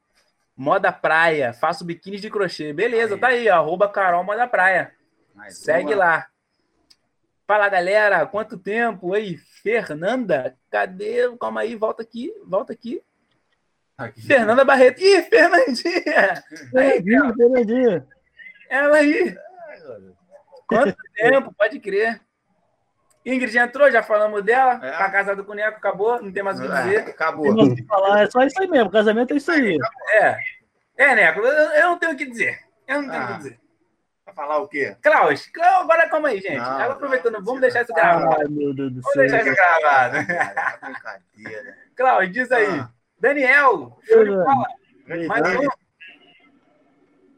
[0.60, 1.54] Moda Praia.
[1.54, 2.70] Faço biquíni de crochê.
[2.70, 4.92] Beleza, tá aí, arroba Carol Moda Praia.
[5.48, 6.26] Segue lá.
[7.46, 9.08] Fala, galera, quanto tempo?
[9.12, 11.34] Oi, Fernanda, cadê?
[11.38, 13.02] Calma aí, volta aqui, volta aqui.
[13.96, 14.20] aqui.
[14.20, 15.00] Fernanda Barreto.
[15.00, 16.44] Ih, Fernandinha!
[16.70, 18.06] Fernandinha, Fernandinha.
[18.68, 19.34] Ela aí.
[20.66, 22.20] Quanto tempo, pode crer.
[23.32, 24.80] Ingrid entrou, já falamos dela.
[24.82, 24.90] É.
[24.92, 27.08] Tá casada com o Neco, acabou, não tem mais o que é, dizer.
[27.08, 27.46] É, acabou.
[27.86, 29.78] falar, é só isso aí mesmo, casamento é isso aí.
[30.12, 30.36] É,
[30.96, 32.58] é Neco, eu, eu não tenho o que dizer.
[32.86, 33.28] Eu não tenho o ah.
[33.28, 33.60] que dizer.
[34.26, 34.96] Vai falar o quê?
[35.02, 36.56] Klaus, Klaus agora calma aí, gente.
[36.56, 38.36] Não, aproveitando, vamos deixar isso gravado.
[38.38, 39.12] Ai, meu Deus do céu.
[39.14, 40.16] Vamos deixar isso gravado.
[40.16, 41.78] É brincadeira.
[41.96, 42.66] Klaus, diz aí.
[42.66, 42.90] Ah.
[43.18, 44.66] Daniel, show de bola.
[45.28, 45.68] Mais um.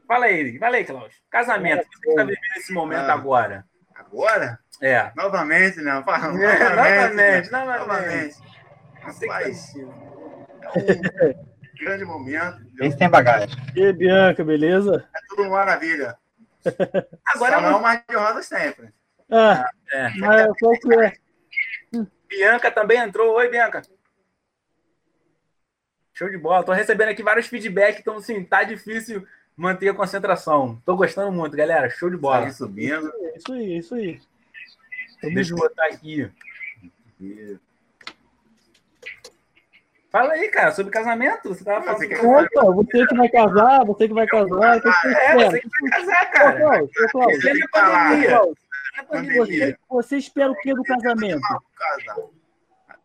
[0.06, 1.14] Fala aí, fala aí, Klaus.
[1.30, 3.14] Casamento, você está vivendo esse momento ah.
[3.14, 3.64] agora?
[3.94, 4.61] Agora?
[4.80, 5.12] É.
[5.14, 6.02] Novamente, né?
[6.04, 7.64] Fala, novamente, é, novamente, né?
[7.64, 8.36] novamente.
[9.00, 12.60] Rapaz, é um grande momento.
[12.80, 13.56] Esse tem bagagem.
[13.74, 15.08] E aí, Bianca, beleza?
[15.14, 16.16] É tudo maravilha.
[17.26, 18.92] Agora não é mais de roda sempre.
[19.30, 20.08] Ah, é.
[20.18, 21.12] Mas qual que é?
[22.28, 23.34] Bianca também entrou.
[23.34, 23.82] Oi, Bianca.
[26.14, 26.64] Show de bola.
[26.64, 30.80] Tô recebendo aqui vários feedbacks, então assim, tá difícil manter a concentração.
[30.84, 31.90] Tô gostando muito, galera.
[31.90, 32.42] Show de bola.
[32.42, 33.12] Sai subindo.
[33.36, 34.20] Isso aí, isso aí.
[35.22, 36.30] Deixa eu botar aqui.
[40.10, 41.48] Fala aí, cara, sobre casamento.
[41.48, 42.06] Você tava falando.
[42.06, 44.80] Você, Opa, você que vai casar, você que vai casar.
[44.80, 46.84] Que é, você que vai casar, cara.
[46.84, 47.40] Ô, Cláudio,
[49.36, 51.40] você, você espera o que do casamento?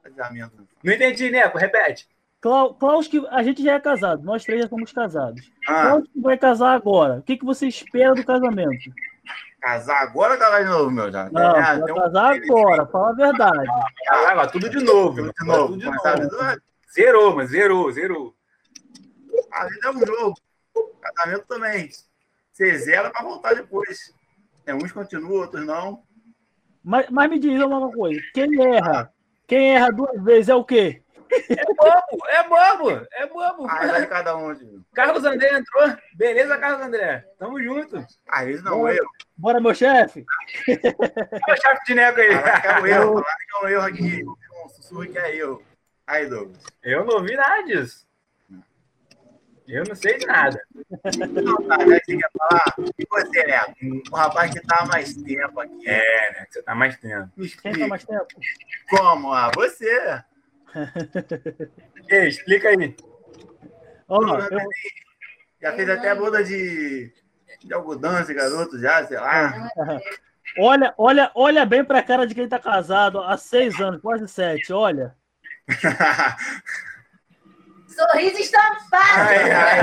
[0.03, 0.67] Casamento.
[0.83, 2.07] Não entendi, Neco, repete.
[2.41, 5.51] Klaus, que a gente já é casado, nós três já somos casados.
[5.67, 5.81] Ah.
[5.81, 7.19] Klaus que vai casar agora.
[7.19, 8.91] O que, que você espera do casamento?
[9.59, 11.11] Casar agora ou casar de novo, meu?
[11.11, 11.29] Já?
[11.29, 12.43] Não, é, vai casar um...
[12.43, 13.69] agora, fala a verdade.
[14.09, 15.15] Ah, tudo de novo.
[15.15, 15.73] Tudo de novo.
[15.73, 16.61] Tudo de novo.
[16.93, 18.35] Zerou, mas zerou, zerou.
[19.51, 20.35] A vida é um jogo.
[21.01, 21.89] Casamento também.
[22.51, 24.13] Você zera para voltar depois.
[24.65, 26.03] É, uns continuam, outros não.
[26.83, 29.11] Mas, mas me diz uma coisa: quem erra?
[29.47, 31.01] Quem erra duas vezes é o quê?
[31.49, 33.67] É bobo, é bobo, é bobo.
[33.69, 34.55] Ah, é de cada um.
[34.93, 35.95] Carlos André entrou.
[36.15, 37.25] Beleza, Carlos André?
[37.37, 38.05] Tamo junto.
[38.27, 38.95] Às vezes não Bora.
[38.95, 39.05] eu.
[39.35, 40.25] Bora, meu chefe.
[40.67, 42.29] É o chefe de nego aí.
[42.29, 43.19] Caraca, é o erro.
[43.19, 44.23] é o erro aqui.
[44.25, 45.61] Um sussurro que é eu.
[46.05, 46.63] Aí, Douglas.
[46.83, 48.07] Eu não ouvi nada disso.
[49.67, 50.57] Eu não sei de nada.
[51.43, 52.75] Não, tá, já que você quer falar?
[52.97, 53.59] E você, né?
[54.09, 55.89] O rapaz que tá há mais tempo aqui.
[55.89, 56.47] É, né?
[56.49, 57.29] Você tá mais tempo.
[57.35, 58.27] Me Quem tá mais tempo?
[58.89, 59.33] Como?
[59.33, 60.23] Ah, você.
[62.09, 62.95] Ei, explica aí.
[64.07, 64.59] Bruno eu,
[65.61, 67.11] Já fez até boda de,
[67.63, 69.69] de algodão esse garoto já, sei lá.
[70.59, 74.71] olha, olha, olha bem pra cara de quem tá casado há seis anos, quase sete.
[74.71, 75.15] Olha.
[77.87, 79.19] Sorriso estampado.
[79.19, 79.79] Ai, ai,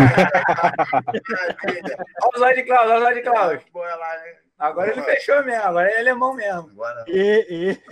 [2.23, 3.53] Olha os olhos de Klaus, olha os olhos de Klaus.
[3.55, 4.37] Né?
[4.57, 6.71] Agora ele fechou mesmo, agora ele é alemão mesmo.
[7.09, 7.83] E, e.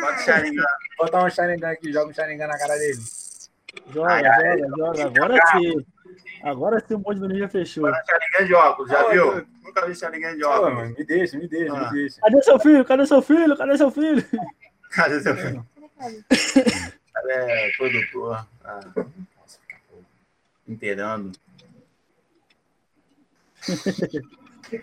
[0.00, 0.62] Bota o Sharingan.
[0.98, 2.98] Vou botar um Sharingan aqui, joga um Sharingan na cara dele.
[3.92, 5.04] Joga, Ai, ai, joga, joga.
[5.06, 5.86] Agora sim.
[6.42, 7.84] Agora sim o monte do ninja fechou.
[7.84, 9.32] Bora Sharingan de óculos, já Ô, viu?
[9.34, 9.46] Deus.
[9.62, 10.74] Nunca vi Sharingan de Pô, óculos.
[10.74, 11.84] mano, me deixa, me deixa, Ah.
[11.92, 12.20] me deixa.
[12.20, 12.84] Cadê seu filho?
[12.84, 13.56] Cadê seu filho?
[13.56, 14.24] Cadê seu filho?
[14.90, 15.66] Cadê seu filho?
[17.12, 18.46] Cara é produtor.
[18.64, 18.80] Ah,
[20.66, 21.32] inteirando.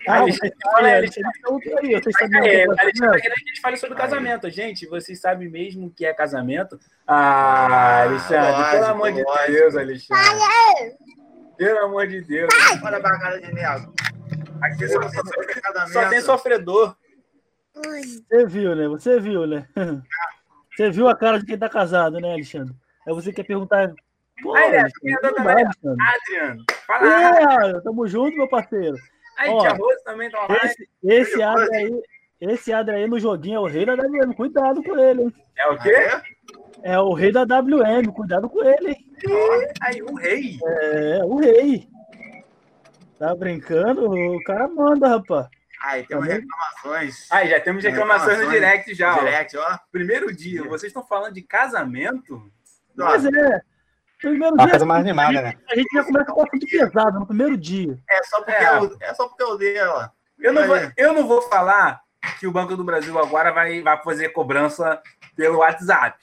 [0.08, 1.14] Ah, Alex, vocês fala aí, sabem, Alex.
[1.14, 3.20] vocês estão aí, vocês É, sabem o que Alexandre, tá tá fazendo?
[3.20, 4.50] querendo que a gente fale sobre casamento.
[4.50, 6.78] Gente, vocês sabem mesmo o que é casamento?
[7.06, 9.52] Ah, Alexandre, lógico, pelo amor de lógico.
[9.52, 10.24] Deus, Alexandre.
[11.56, 12.48] Pelo amor de Deus.
[12.84, 13.94] Olha pra cara de nego.
[14.62, 15.92] Aqui só tem sobre casamento.
[15.92, 16.96] Só tem sofredor.
[17.74, 18.88] Você viu, né?
[18.88, 19.66] Você viu, né?
[20.76, 22.72] Você viu a cara de quem tá casado, né, Alexandre?
[23.06, 23.92] Aí você quer perguntar.
[24.40, 24.80] Pô, né, é?
[24.80, 25.96] Alexandre.
[25.98, 27.68] Adriano, fala.
[27.76, 28.96] É, tamo junto, meu parceiro.
[29.38, 30.56] Aí, Ó, tia Rose também tá lá.
[30.64, 32.02] Esse, esse Adri aí,
[32.40, 34.34] esse Adri aí no joguinho é o rei da WM.
[34.34, 35.34] Cuidado com ele, hein?
[35.56, 36.20] É o quê?
[36.82, 38.12] É o rei da WM.
[38.12, 39.06] Cuidado com ele, hein?
[39.80, 40.58] Aí, o rei.
[40.64, 41.88] É, o rei.
[43.16, 44.10] Tá brincando?
[44.10, 45.46] O cara manda, rapaz.
[45.80, 46.40] Aí, temos Também?
[46.40, 47.30] reclamações.
[47.30, 49.16] Aí, já temos reclamações no direct já.
[49.16, 49.78] Direct, ó.
[49.92, 52.50] Primeiro dia, vocês estão falando de casamento?
[52.96, 53.62] Mas é.
[54.20, 55.54] Primeiro Uma dia, coisa mais animada, né?
[55.70, 57.96] a gente já começa com assunto pesado no primeiro dia.
[58.10, 58.64] É só porque É.
[58.64, 60.08] é, o- é só porque eu dei, ó.
[60.40, 62.00] Eu não, vou, eu não vou falar
[62.38, 65.00] que o Banco do Brasil agora vai, vai fazer cobrança
[65.36, 66.18] pelo WhatsApp.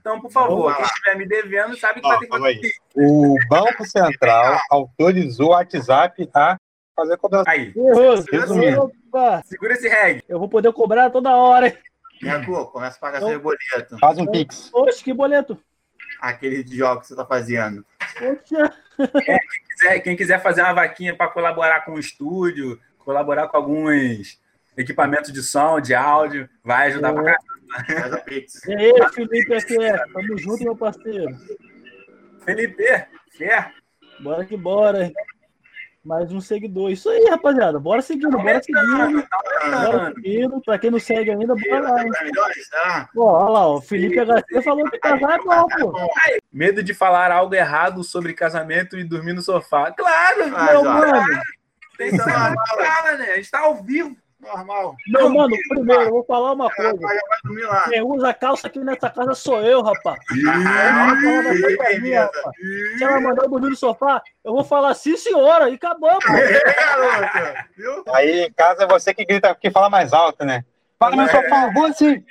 [0.00, 2.60] Então, por favor, quem estiver me devendo sabe que Ó, vai ter que fazer.
[2.96, 6.56] O Banco Central autorizou o WhatsApp a
[6.96, 7.48] fazer cobrança.
[7.48, 8.24] Aí, Errou.
[8.30, 8.92] Resumindo.
[9.08, 10.22] Opa, segura esse reggae.
[10.28, 11.74] eu vou poder cobrar toda hora?
[12.20, 13.98] Neco, começa a pagar seu boleto.
[14.00, 14.70] Faz um Pix.
[14.74, 15.56] Oxe, que boleto.
[16.20, 17.84] Aquele de jogo que você tá fazendo.
[18.18, 18.74] Poxa.
[19.70, 24.40] quiser- quem quiser fazer uma vaquinha para colaborar com o estúdio, colaborar com alguns
[24.76, 27.34] equipamentos de som, de áudio, vai ajudar pra
[27.84, 28.18] caramba.
[28.24, 28.64] Pix.
[28.66, 29.76] E aí, Felipe aqui,
[30.12, 31.36] tamo junto, meu parceiro.
[32.44, 32.84] Felipe,
[33.36, 33.72] fé.
[34.20, 35.12] Bora que bora?
[36.04, 36.90] Mais um seguidor.
[36.90, 37.78] Isso aí, rapaziada.
[37.78, 39.26] Bora seguindo, bora seguindo.
[39.70, 40.12] Bora.
[40.64, 42.10] Pra quem não segue ainda, bora lá, hein?
[42.10, 43.08] Tá tá?
[43.16, 46.10] Ó, olha lá, o Felipe HC falou que casar é bom, pô.
[46.52, 49.92] Medo de falar algo errado sobre casamento e dormir no sofá.
[49.92, 50.90] Claro, Ah, Meu já.
[50.92, 51.40] mano,
[51.96, 53.30] tem que ser fala, né?
[53.32, 54.16] A gente tá ao vivo.
[54.40, 54.94] Normal.
[55.08, 56.96] meu mano, primeiro, eu vou falar uma coisa.
[57.88, 60.20] Quem usa calça aqui nessa casa sou eu, rapaz.
[62.04, 62.28] É.
[62.96, 66.32] Se ela mandar eu dormir no sofá, eu vou falar sim, senhora, e acabou, pô.
[66.32, 67.66] É?
[68.14, 70.64] Aí em casa é você que grita, que fala mais alto, né?
[70.98, 72.24] Fala no sofá, vou assim.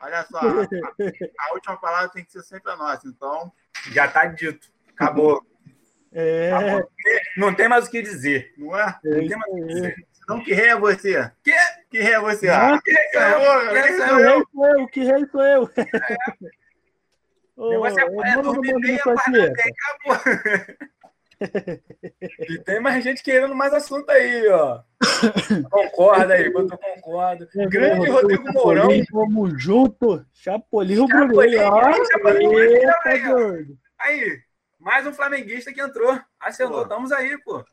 [0.00, 0.38] Olha só.
[0.38, 3.06] A, a última palavra tem que ser sempre a nossa.
[3.06, 3.52] Então,
[3.90, 4.68] Já tá dito.
[4.94, 5.42] Acabou.
[6.12, 6.52] É,
[7.36, 8.54] Não tem mais o que dizer.
[8.56, 8.98] não é?
[9.04, 10.06] é Não tem mais o que dizer.
[10.24, 11.30] Então, que rei é você?
[11.42, 11.52] Que?
[11.90, 12.48] Que rei é você?
[12.48, 13.66] Ah, que rei sou eu?
[13.66, 15.70] que rei sou eu, que rei sou eu.
[17.56, 19.52] O negócio é, é dormir bem, acordar bem,
[20.08, 20.34] acabou.
[22.48, 24.80] E tem mais gente querendo mais assunto aí, ó.
[25.70, 27.48] Concorda aí, quanto eu concordo.
[27.68, 28.90] Grande Rodrigo Mourão.
[28.90, 30.26] Chapolin, Tamo junto.
[30.32, 31.50] Chapolin Rubro
[32.10, 33.78] Chapolin.
[34.00, 34.38] Aí,
[34.80, 36.18] mais um flamenguista que entrou.
[36.40, 36.82] Acionou, Pô.
[36.82, 37.64] estamos aí, pô.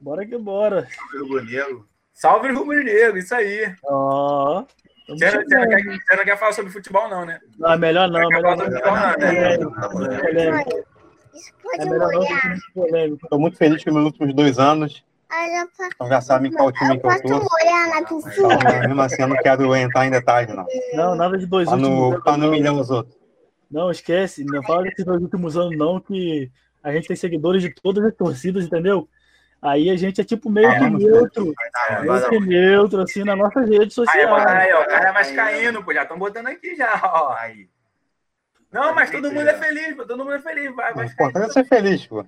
[0.00, 0.86] Bora que bora.
[1.18, 1.88] Rubro Negro.
[2.12, 3.74] Salve Rubro Negro, isso aí.
[3.84, 4.64] Ó.
[5.06, 7.40] tamo Você não, quer, você não quer falar sobre futebol, não, né?
[7.58, 8.66] Não, melhor não, melhor não.
[8.66, 8.80] né?
[9.42, 10.76] É
[12.94, 13.08] é.
[13.08, 15.04] Estou muito feliz que nos últimos dois anos,
[15.94, 17.36] então já sabem qual time que eu tô.
[17.36, 20.66] Então, mesmo assim, eu não quero entrar em detalhes, não.
[20.94, 23.16] Não, nada de dois Pra últimos pra não humilhar os outros.
[23.70, 24.44] Não, esquece.
[24.44, 26.50] Não fala desses dois últimos anos, não, que
[26.82, 29.08] a gente tem seguidores de todas as torcidas, entendeu?
[29.66, 31.52] Aí a gente é tipo meio que vamos neutro,
[31.88, 34.30] Vai meio que neutro, assim, nas nossas redes Aí, sociais.
[34.30, 37.32] ó, aí, ó, o cara é vascaíno, pô, já estão botando aqui já, ó.
[37.32, 37.68] Aí.
[38.70, 41.06] Não, mas todo mundo é feliz, pô, todo mundo é feliz, vai, O vai.
[41.06, 42.24] importante é ser feliz, pô.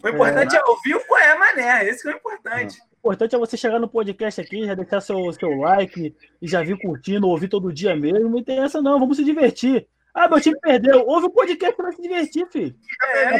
[0.00, 2.78] O importante é ouvir o qual é, mané, esse que é o importante.
[2.78, 6.62] O importante é você chegar no podcast aqui, já deixar seu, seu like e já
[6.62, 8.38] vir curtindo, ouvir todo dia mesmo.
[8.38, 9.88] E tem essa não, vamos se divertir.
[10.16, 11.06] Ah, meu time perdeu.
[11.06, 12.74] Ouve o podcast pra se divertir, filho.
[13.02, 13.38] É, a,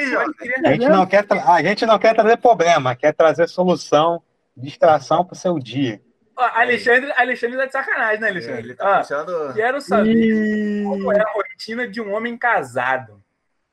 [0.72, 4.22] gente não quer a gente não quer trazer problema, quer trazer solução,
[4.55, 6.03] distração pro seu dia.
[6.37, 8.61] Ó, Alexandre, Alexandre tá de sacanagem, né, Alexandre?
[8.61, 9.55] Ele tá puxando...
[9.55, 10.83] Quero saber e...
[10.85, 13.24] como é a rotina de um homem casado.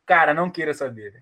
[0.05, 1.21] Cara, não queira saber.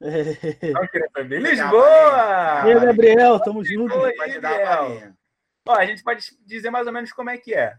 [0.00, 1.40] Não queira saber.
[1.40, 2.62] Lisboa!
[2.64, 3.92] E aí, Gabriel, tamo junto.
[4.40, 5.12] Gabriel.
[5.66, 7.74] Ó, a gente pode dizer mais ou menos como é que é.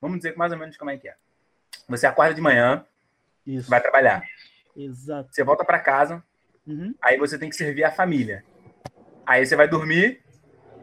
[0.00, 1.16] Vamos dizer mais ou menos como é que é.
[1.88, 2.84] Você acorda de manhã,
[3.46, 3.70] Isso.
[3.70, 4.22] vai trabalhar.
[4.76, 5.28] Exato.
[5.32, 6.22] Você volta para casa,
[6.66, 6.94] uhum.
[7.00, 8.44] aí você tem que servir a família.
[9.24, 10.20] Aí você vai dormir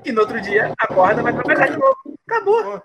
[0.04, 2.20] e no outro dia acorda e vai trabalhar de novo.
[2.28, 2.84] Acabou.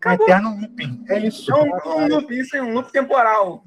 [0.00, 0.26] Acabou.
[0.26, 1.04] Eterno looping.
[1.08, 1.52] É isso.
[1.52, 3.64] É um, um loop, isso é um loop temporal.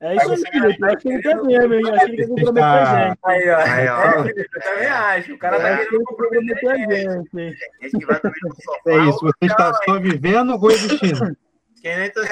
[0.00, 0.84] É isso aí, Felipe.
[0.84, 1.82] Acho que ele quer mesmo, hein?
[1.90, 3.18] Acho que ele quer comprometer a gente.
[3.24, 3.56] Aí, ó.
[3.58, 4.26] Aí, ó.
[4.26, 5.34] É, eu também acho.
[5.34, 7.56] O cara tá querendo comprometer a gente.
[8.86, 9.20] É isso.
[9.20, 11.36] Você está só vivendo ou existindo?
[11.82, 12.22] Quem, nem tem,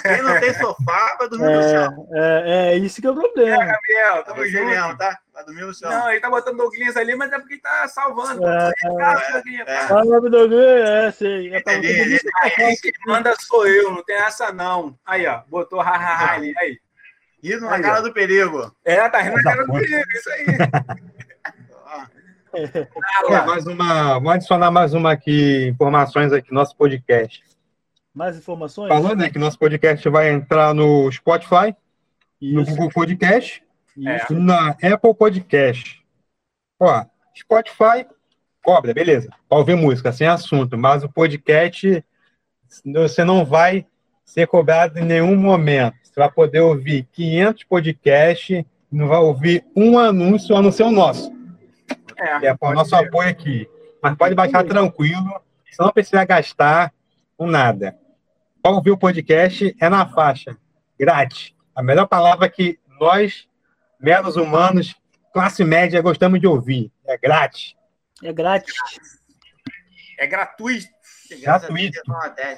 [0.00, 2.08] quem não tem sofá vai dormir é, no chão.
[2.12, 3.64] É, é, isso que é o problema.
[3.64, 4.98] É, Gabriel, tamo junto.
[4.98, 5.18] tá?
[5.34, 5.90] Vai dormir no chão.
[5.90, 8.46] Não, ele tá botando Douglas ali, mas é porque ele tá salvando.
[8.46, 9.80] É, é, é.
[9.88, 11.52] Salve, Douglas, é, sei.
[11.52, 14.96] É pra ele, aí, quem manda sou eu, não tem essa não.
[15.04, 16.78] Aí, ó, botou ha-ha-ha ali, aí.
[17.42, 18.72] Rindo na cara do perigo.
[18.84, 20.46] É, tá rindo na cara do perigo, isso aí.
[22.52, 27.44] É, mais uma, vamos adicionar mais uma aqui, informações aqui, nosso podcast.
[28.20, 28.90] Mais informações?
[28.90, 31.74] Falando né, que nosso podcast vai entrar no Spotify,
[32.38, 32.54] Isso.
[32.54, 33.62] no Google Podcast
[33.96, 34.32] Isso.
[34.34, 36.04] e na Apple Podcast.
[36.78, 37.02] Ó,
[37.34, 38.06] Spotify
[38.62, 39.30] cobra, beleza.
[39.48, 42.04] Para ouvir música, sem assunto, mas o podcast
[42.84, 43.86] você não vai
[44.22, 45.96] ser cobrado em nenhum momento.
[46.02, 48.62] Você vai poder ouvir 500 podcasts,
[48.92, 51.32] não vai ouvir um anúncio a não ser o nosso.
[52.18, 52.96] É, é o nosso ser.
[52.96, 53.66] apoio aqui.
[54.02, 56.92] Mas pode baixar tranquilo, você não precisa gastar
[57.38, 57.98] com nada.
[58.62, 60.56] Para ouvir o podcast é na faixa,
[60.98, 61.54] grátis.
[61.74, 63.48] A melhor palavra que nós,
[63.98, 64.94] meros humanos,
[65.32, 66.92] classe média, gostamos de ouvir.
[67.06, 67.74] É grátis.
[68.22, 68.74] É grátis.
[70.18, 70.88] É gratuito.
[71.40, 72.00] Gratuito.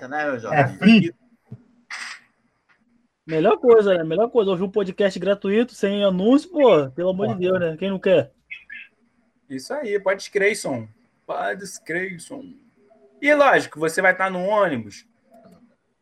[0.08, 1.14] Né, é free.
[3.24, 4.02] Melhor coisa, né?
[4.02, 7.76] Melhor coisa, ouvir um podcast gratuito, sem anúncio, pô, pelo amor de Deus, né?
[7.78, 8.32] Quem não quer?
[9.48, 10.88] Isso aí, pode escrever, som.
[11.24, 12.42] Pode escrever, som.
[13.20, 15.06] E lógico, você vai estar no ônibus,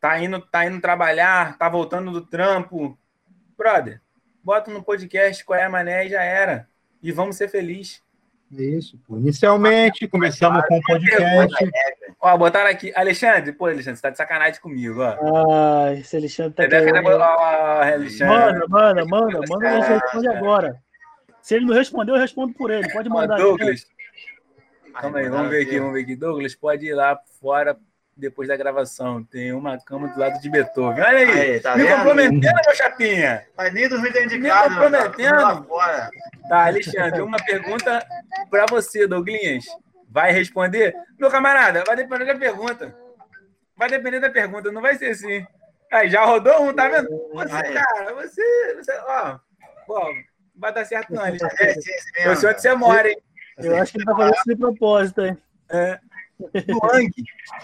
[0.01, 2.99] tá indo, tá indo trabalhar, tá voltando do trampo.
[3.57, 4.01] Brother,
[4.43, 6.69] bota no podcast qual é a mané e já era.
[7.03, 8.03] E vamos ser felizes.
[8.53, 9.17] É isso, pô.
[9.17, 11.55] Inicialmente, começamos com o podcast.
[12.21, 12.93] Ó, botaram aqui.
[12.97, 15.47] Alexandre, pô, Alexandre, você tá de sacanagem comigo, ó.
[15.49, 17.07] Ah, esse Alexandre tá querendo...
[17.07, 18.35] Ó, Alexandre.
[18.35, 20.83] Manda, manda, manda, manda, ele responde agora.
[21.41, 22.91] Se ele não respondeu, eu respondo por ele.
[22.93, 23.37] Pode mandar.
[23.37, 23.87] Douglas.
[24.95, 26.17] Calma aí, vamos ver aqui, vamos ver aqui.
[26.17, 27.79] Douglas, pode ir lá fora
[28.21, 29.25] depois da gravação.
[29.25, 31.03] Tem uma cama do lado de Beethoven.
[31.03, 31.97] Olha aí, aí tá me vendo?
[31.97, 33.47] comprometendo, meu chapinha.
[33.57, 34.69] Mas nem dormir dentro de casa.
[34.69, 35.67] Me comprometendo.
[35.67, 36.11] Tá,
[36.49, 38.07] tá, Alexandre, uma pergunta
[38.51, 39.65] para você, Douglinhas.
[40.09, 40.95] Vai responder?
[41.19, 42.95] Meu camarada, vai depender da pergunta.
[43.77, 45.47] Vai depender da pergunta, não vai ser assim.
[45.91, 47.09] Aí, já rodou um, tá vendo?
[47.33, 49.39] Você, cara, você, você ó,
[49.89, 50.13] ó,
[50.55, 51.57] vai dar certo não, Alexandre.
[52.17, 53.17] É, sei onde você mora, hein?
[53.59, 55.39] Eu acho que ele tá fazendo isso de propósito, hein?
[55.71, 55.99] É.
[56.83, 57.11] Wang.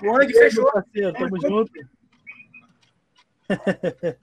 [0.03, 0.71] Wang fechou.
[0.73, 1.73] Parceiro, tamo junto.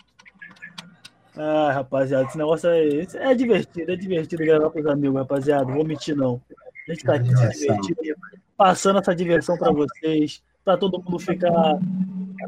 [1.38, 5.66] ah, rapaziada, esse negócio é, é divertido, é divertido gravar com os amigos, rapaziada.
[5.66, 6.42] Vou mentir, não.
[6.88, 8.18] A gente tá aqui se divertindo,
[8.58, 11.80] passando essa diversão para vocês, para todo mundo ficar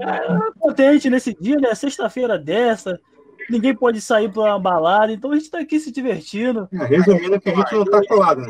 [0.02, 1.74] é, contente nesse dia, né?
[1.74, 3.00] Sexta-feira dessa,
[3.50, 6.68] ninguém pode sair para uma balada, então a gente tá aqui se divertindo.
[6.74, 8.50] É, resumindo que a gente não tá colado, né?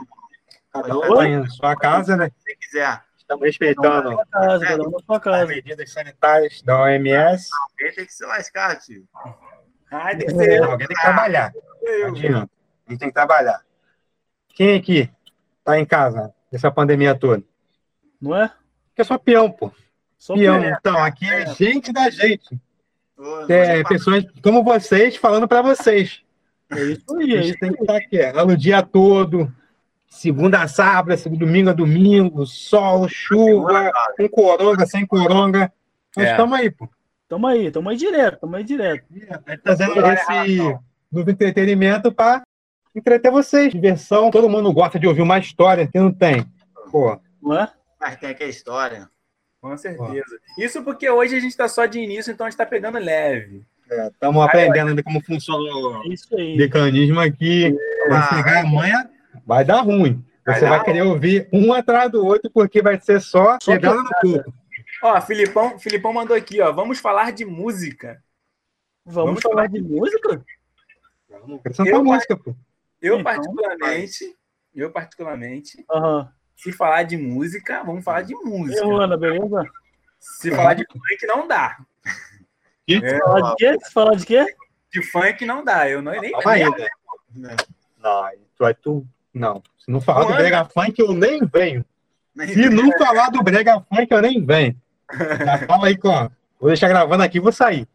[0.72, 2.30] Cada um tá em sua casa, né?
[2.38, 3.05] Se quiser.
[3.26, 7.50] Estamos respeitando casa, as medidas sanitárias da OMS.
[7.72, 9.04] Alguém tem que se lascar, tio.
[9.92, 10.64] Ai, tem que ser.
[10.64, 11.52] Alguém tem que trabalhar.
[12.06, 12.52] Adianta.
[12.86, 13.62] A gente tem que trabalhar.
[14.50, 15.10] Quem aqui
[15.64, 17.44] tá em casa nessa pandemia toda?
[18.22, 18.54] Não é?
[18.94, 19.72] Que é só peão, pô.
[20.20, 20.62] Só peão.
[20.62, 20.76] peão.
[20.78, 22.62] Então, aqui é gente da gente.
[23.50, 26.24] é, pessoas como vocês falando para vocês.
[26.70, 27.36] É isso aí.
[27.40, 29.52] A gente tem que estar aqui, no dia todo
[30.16, 35.72] Segunda a sábado, domingo a domingo, sol, chuva, com coronga, sem coronga.
[36.16, 36.62] Nós estamos é.
[36.62, 36.88] aí, pô.
[37.24, 39.06] Estamos aí, estamos aí direto, estamos aí direto.
[39.46, 40.80] É, trazendo esse
[41.12, 42.44] do entretenimento para
[42.96, 43.74] entreter vocês.
[43.74, 46.46] Diversão, todo mundo gosta de ouvir uma história, que não tem.
[46.90, 47.20] Pô.
[47.42, 47.70] Não é?
[48.00, 49.10] Mas tem aqui a história.
[49.60, 50.40] Com certeza.
[50.56, 50.64] Pô.
[50.64, 53.66] Isso porque hoje a gente está só de início, então a gente está pegando leve.
[54.14, 56.04] Estamos é, aprendendo ainda como funciona o
[56.56, 57.76] mecanismo aqui.
[58.08, 59.10] Vai chegar amanhã
[59.46, 60.26] vai dar ruim.
[60.46, 61.12] Você vai, vai querer ruim.
[61.12, 64.54] ouvir um atrás do outro, porque vai ser só chegando no corpo.
[65.04, 66.72] Ó, Filipão, Filipão mandou aqui, ó.
[66.72, 68.24] Vamos falar de música.
[69.06, 70.44] Vamos, Vamos falar de música?
[71.30, 71.62] Vamos.
[71.80, 72.56] Eu, música, pô.
[73.02, 74.36] Eu, então, particularmente,
[74.74, 76.28] eu, particularmente, uhum.
[76.56, 78.84] se falar de música, vamos falar de música.
[78.84, 79.64] E Ana, beleza?
[80.20, 81.78] Se falar de funk, não dá.
[82.88, 83.78] É, se falar de quê?
[83.84, 84.46] Se falar de quê?
[84.92, 85.90] De funk não dá.
[85.90, 86.32] Eu não nem.
[86.32, 86.90] Calma ainda.
[87.36, 89.08] Não, tu, tu,
[89.38, 89.62] não.
[89.78, 91.86] Se não falar do brega funk, eu nem venho.
[92.48, 94.76] Se não falar do brega funk, eu nem venho.
[95.12, 96.30] Já fala aí, com.
[96.60, 97.88] Vou deixar gravando aqui e vou sair.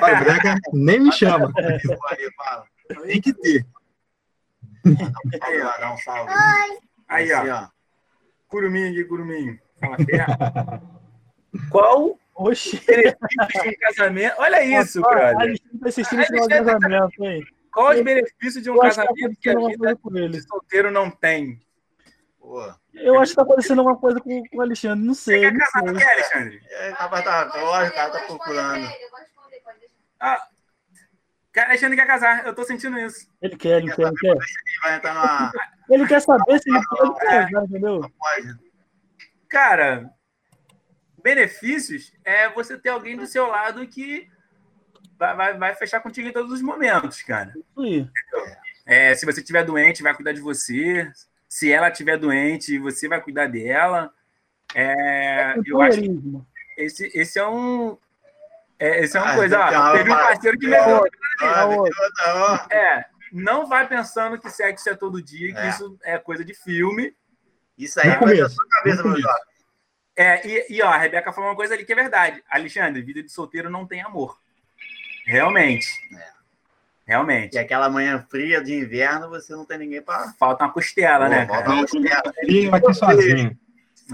[0.00, 1.52] Vai, brega, nem me chama.
[3.04, 3.66] Tem que ter.
[5.42, 6.32] Aí, ó, dá um salve.
[7.08, 7.68] Aí, ó.
[8.48, 9.58] Curuminho de curuminho.
[9.78, 9.96] Fala,
[11.70, 12.76] Qual Oxi.
[12.76, 14.34] um casamento?
[14.38, 15.36] Olha isso, cara.
[15.84, 17.44] assistindo esse casamento, hein?
[17.78, 20.42] Qual os benefícios de um casamento que a vida com ele.
[20.42, 21.62] solteiro não tem?
[22.92, 25.44] Eu acho que tá acontecendo alguma coisa com, com o Alexandre, não sei.
[25.44, 26.62] Você quer casar com quem, Alexandre?
[26.70, 28.88] É, rapaz, tá agora, o cara tá procurando.
[30.18, 30.48] Ah,
[31.56, 33.30] Alexandre quer casar, eu tô sentindo isso.
[33.40, 34.36] Ele quer, ele quer, ele quer.
[34.82, 35.52] Vai entrar numa...
[35.88, 38.00] Ele quer saber se ele pode casar, entendeu?
[39.48, 40.10] Cara,
[41.22, 44.28] benefícios é você ter alguém do seu lado que
[45.18, 47.52] vai, vai, vai fechar contigo em todos os momentos, cara.
[48.86, 51.10] É, se você estiver doente, vai cuidar de você.
[51.48, 54.12] Se ela estiver doente, você vai cuidar dela.
[54.74, 56.42] É, é eu acho que
[56.76, 57.98] esse, esse é um.
[58.78, 59.58] É, esse é uma ah, coisa.
[59.58, 60.76] Ó, teve um parceiro que me
[62.70, 65.68] É, não vai pensando que sexo é todo dia, que é.
[65.68, 67.14] isso é coisa de filme.
[67.76, 69.16] Isso aí é coisa da sua cabeça, meu
[70.16, 72.42] É, e, e ó, a Rebeca falou uma coisa ali que é verdade.
[72.48, 74.38] Alexandre, vida de solteiro não tem amor.
[75.28, 75.86] Realmente.
[76.16, 76.28] É.
[77.06, 77.54] Realmente.
[77.54, 80.32] E aquela manhã fria de inverno, você não tem ninguém para.
[80.38, 81.46] Falta uma costela, Pô, né?
[81.46, 82.32] Falta uma costela.
[82.44, 83.58] Ih, aqui sozinho.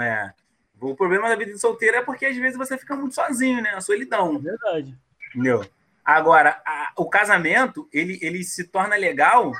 [0.00, 0.32] É.
[0.80, 3.70] O problema da vida de solteiro é porque às vezes você fica muito sozinho, né?
[3.70, 4.38] A solidão.
[4.40, 4.92] Verdade.
[5.30, 5.64] Entendeu?
[6.04, 9.52] Agora, a, o casamento, ele, ele se torna legal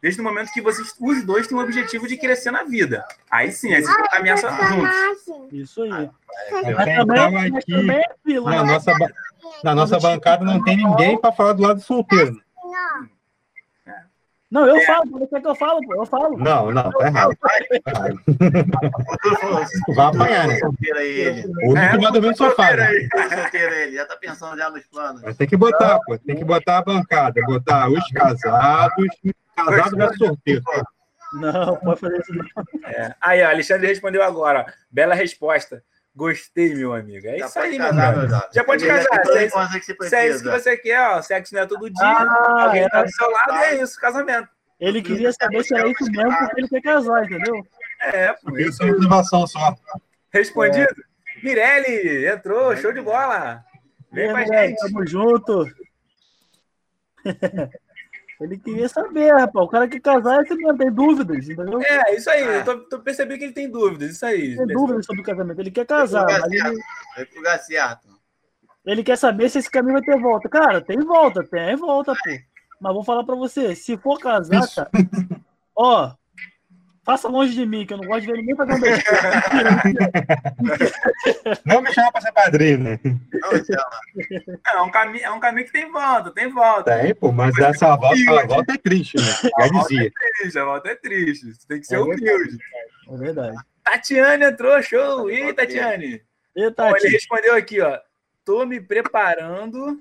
[0.00, 3.04] desde o momento que vocês, os dois têm o objetivo de crescer na vida.
[3.30, 5.52] Aí sim, aí vocês caminhar juntos.
[5.52, 6.10] Isso aí.
[6.50, 8.92] Eu também, aqui, na nossa,
[9.62, 12.40] na nossa bancada não tem ninguém para falar do lado solteiro.
[14.50, 15.94] Não, eu falo, você quer que eu falo, pô?
[15.94, 16.38] Eu falo.
[16.38, 17.36] Não, não, tá errado.
[17.84, 19.66] Tá.
[19.94, 20.58] Vai apanhar, né?
[20.62, 22.70] O único que vai dormir no sofá.
[22.72, 25.22] Ele, já tá pensando já nos planos.
[25.22, 26.18] Mas tem que botar, pô.
[26.18, 29.06] Tem que botar a bancada, botar os casados,
[29.54, 30.62] casados versus solteiro.
[31.34, 32.44] Não, pode fazer isso não.
[32.86, 33.14] É.
[33.20, 34.72] Aí, ó, Alexandre respondeu agora.
[34.90, 35.82] Bela resposta.
[36.18, 37.28] Gostei, meu amigo.
[37.28, 38.50] É já isso aí, casar, meu já.
[38.52, 39.24] já pode casar.
[39.24, 41.22] Se é, isso, se é isso que você quer, ó.
[41.22, 42.04] Sexo não é todo dia.
[42.04, 42.88] Ah, alguém é.
[42.88, 44.48] tá do seu lado é isso, casamento.
[44.80, 47.64] Ele queria saber se era isso mesmo porque ele quer casar, entendeu?
[48.02, 48.82] É, por isso.
[48.82, 49.76] é motivação só.
[50.32, 50.90] Respondido.
[50.90, 51.40] É.
[51.44, 53.64] Mirelle, entrou, show de bola.
[54.10, 54.76] Vem com a gente.
[54.80, 55.66] Tamo junto.
[58.40, 59.66] Ele queria saber, rapaz.
[59.66, 61.80] O cara que casar, ele não tem dúvidas, entendeu?
[61.82, 62.42] É, isso aí.
[62.42, 62.60] É.
[62.60, 64.56] Eu tô, tô percebendo que ele tem dúvidas, isso aí.
[64.56, 65.60] Tem dúvidas sobre o casamento.
[65.60, 66.24] Ele quer casar.
[66.24, 67.36] Mas ele...
[67.36, 68.08] lugar certo.
[68.86, 70.48] ele quer saber se esse caminho vai ter volta.
[70.48, 72.30] Cara, tem volta, tem volta, pô.
[72.80, 74.90] Mas vou falar pra você, se for casar, cara,
[75.74, 76.12] ó,
[77.08, 79.20] Passa longe de mim, que eu não gosto de ver ninguém fazer um besteira.
[81.64, 83.00] Não me chama para ser padrinho, né?
[83.02, 87.00] É, é um, caminho, é um caminho que tem volta, tem volta.
[87.00, 89.50] Tem, pô, mas essa volta, a volta é triste, né?
[89.58, 90.06] Já dizia.
[90.06, 91.54] É triste, a volta é triste.
[91.54, 92.58] Você tem que ser é humilde.
[93.10, 93.56] É verdade.
[93.82, 95.30] Tatiane entrou, show.
[95.30, 96.22] E aí, Tatiane?
[96.54, 97.06] E, Tati?
[97.06, 97.98] ele respondeu aqui, ó.
[98.44, 99.98] Tô me preparando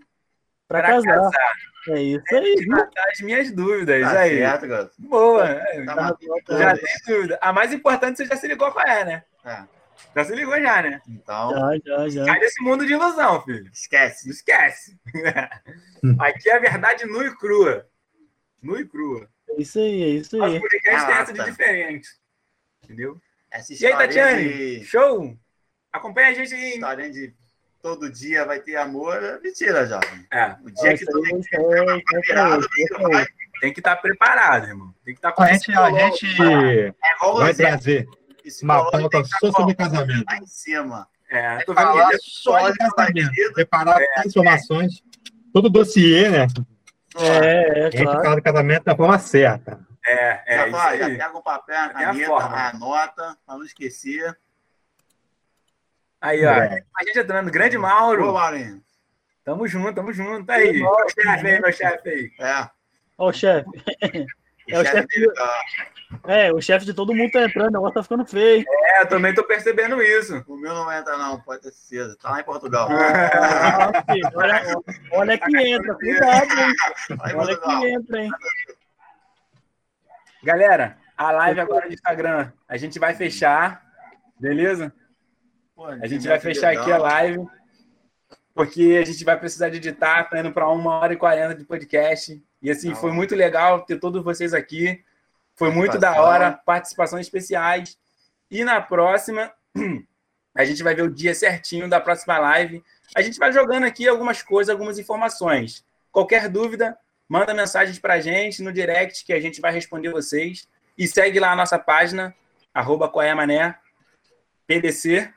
[0.67, 1.21] para casar.
[1.21, 1.55] casar.
[1.87, 2.65] É isso aí.
[2.67, 4.01] Matar as minhas dúvidas.
[4.01, 4.37] Tá aí.
[4.37, 5.55] Certo, Boa.
[5.85, 7.39] Tá já tem dúvida.
[7.41, 9.23] A mais importante, você já se ligou qual é, né?
[9.45, 9.63] É.
[10.15, 11.01] Já se ligou já, né?
[11.07, 11.51] Então.
[11.51, 12.25] Já, já, já.
[12.25, 13.69] Sai desse mundo de ilusão, filho.
[13.71, 14.29] Esquece.
[14.29, 14.99] Esquece.
[16.19, 17.87] Aqui é a verdade nua e crua.
[18.61, 19.29] Nua e crua.
[19.49, 20.41] É isso aí, é isso aí.
[20.41, 22.09] Mas podcast tem essa de diferente.
[22.83, 23.21] Entendeu?
[23.49, 24.49] Essa e aí, Tatiane?
[24.79, 24.85] De...
[24.85, 25.37] Show?
[25.91, 26.73] Acompanha a gente aí.
[26.73, 27.33] História de
[27.81, 30.25] todo dia vai ter amor, é mentira, jovem.
[30.31, 30.55] É.
[30.63, 32.67] O dia que tu tem que estar preparado,
[33.59, 34.93] tem que estar preparado, irmão.
[35.03, 36.93] Tem que estar com a gente, a gente é
[37.33, 38.07] vai trazer
[38.63, 40.25] uma pauta só sobre casamento.
[40.29, 41.07] Lá em cima.
[41.29, 43.53] É, tô vendo falar só de casamento.
[43.53, 45.03] Preparar é, informações,
[45.53, 46.47] todo o dossiê, né?
[47.19, 48.23] É, é, claro.
[48.23, 49.79] fala do casamento da forma certa.
[50.05, 50.57] É, é.
[50.57, 54.37] Já, vai, já pega um papel, a caneta, anota, para não esquecer.
[56.21, 56.51] Aí, ó.
[56.51, 56.83] É.
[56.95, 57.51] A gente entrando.
[57.51, 58.33] Grande Mauro.
[58.33, 58.37] Ô.
[59.43, 60.49] Tamo junto, tamo junto.
[60.51, 62.31] Aí, meu chefe aí, meu chefe aí.
[62.39, 62.69] É.
[63.17, 63.69] Ó, o chefe.
[64.69, 65.27] É o chefe de...
[66.25, 68.65] É, o chefe de todo mundo tá entrando, o negócio tá ficando feio.
[68.67, 70.43] É, eu também tô percebendo isso.
[70.47, 72.17] O meu não entra, não, pode ter certeza.
[72.21, 72.89] Tá lá em Portugal.
[72.91, 74.61] Ah, filho, olha,
[75.11, 76.75] olha que entra, cuidado, hein?
[77.35, 78.31] Olha que entra, hein?
[80.43, 83.83] Galera, a live agora no Instagram, a gente vai fechar,
[84.39, 84.93] beleza?
[86.01, 87.45] A gente vai fechar aqui a live,
[88.53, 91.63] porque a gente vai precisar de editar, tá indo para uma hora e quarenta de
[91.63, 92.41] podcast.
[92.61, 95.03] E assim, foi muito legal ter todos vocês aqui.
[95.55, 97.97] Foi muito da hora, participações especiais.
[98.49, 99.51] E na próxima,
[100.55, 102.83] a gente vai ver o dia certinho da próxima live.
[103.15, 105.85] A gente vai jogando aqui algumas coisas, algumas informações.
[106.11, 106.97] Qualquer dúvida,
[107.29, 110.67] manda mensagens para a gente no direct que a gente vai responder vocês.
[110.97, 112.35] E segue lá a nossa página,
[112.73, 113.77] arroba Mané,
[114.65, 115.31] PDC.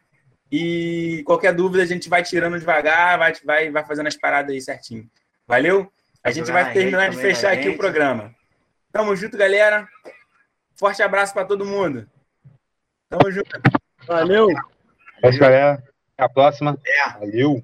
[0.50, 4.60] E qualquer dúvida a gente vai tirando devagar, vai, vai, vai fazendo as paradas aí
[4.60, 5.08] certinho.
[5.46, 5.92] Valeu?
[6.22, 8.34] A gente vai terminar de fechar aqui o programa.
[8.92, 9.88] Tamo junto, galera.
[10.76, 12.08] Forte abraço para todo mundo.
[13.08, 13.50] Tamo junto.
[14.06, 14.48] Valeu.
[15.22, 15.72] Valeu, galera.
[16.14, 16.78] Até a próxima.
[16.84, 17.10] É.
[17.18, 17.62] Valeu.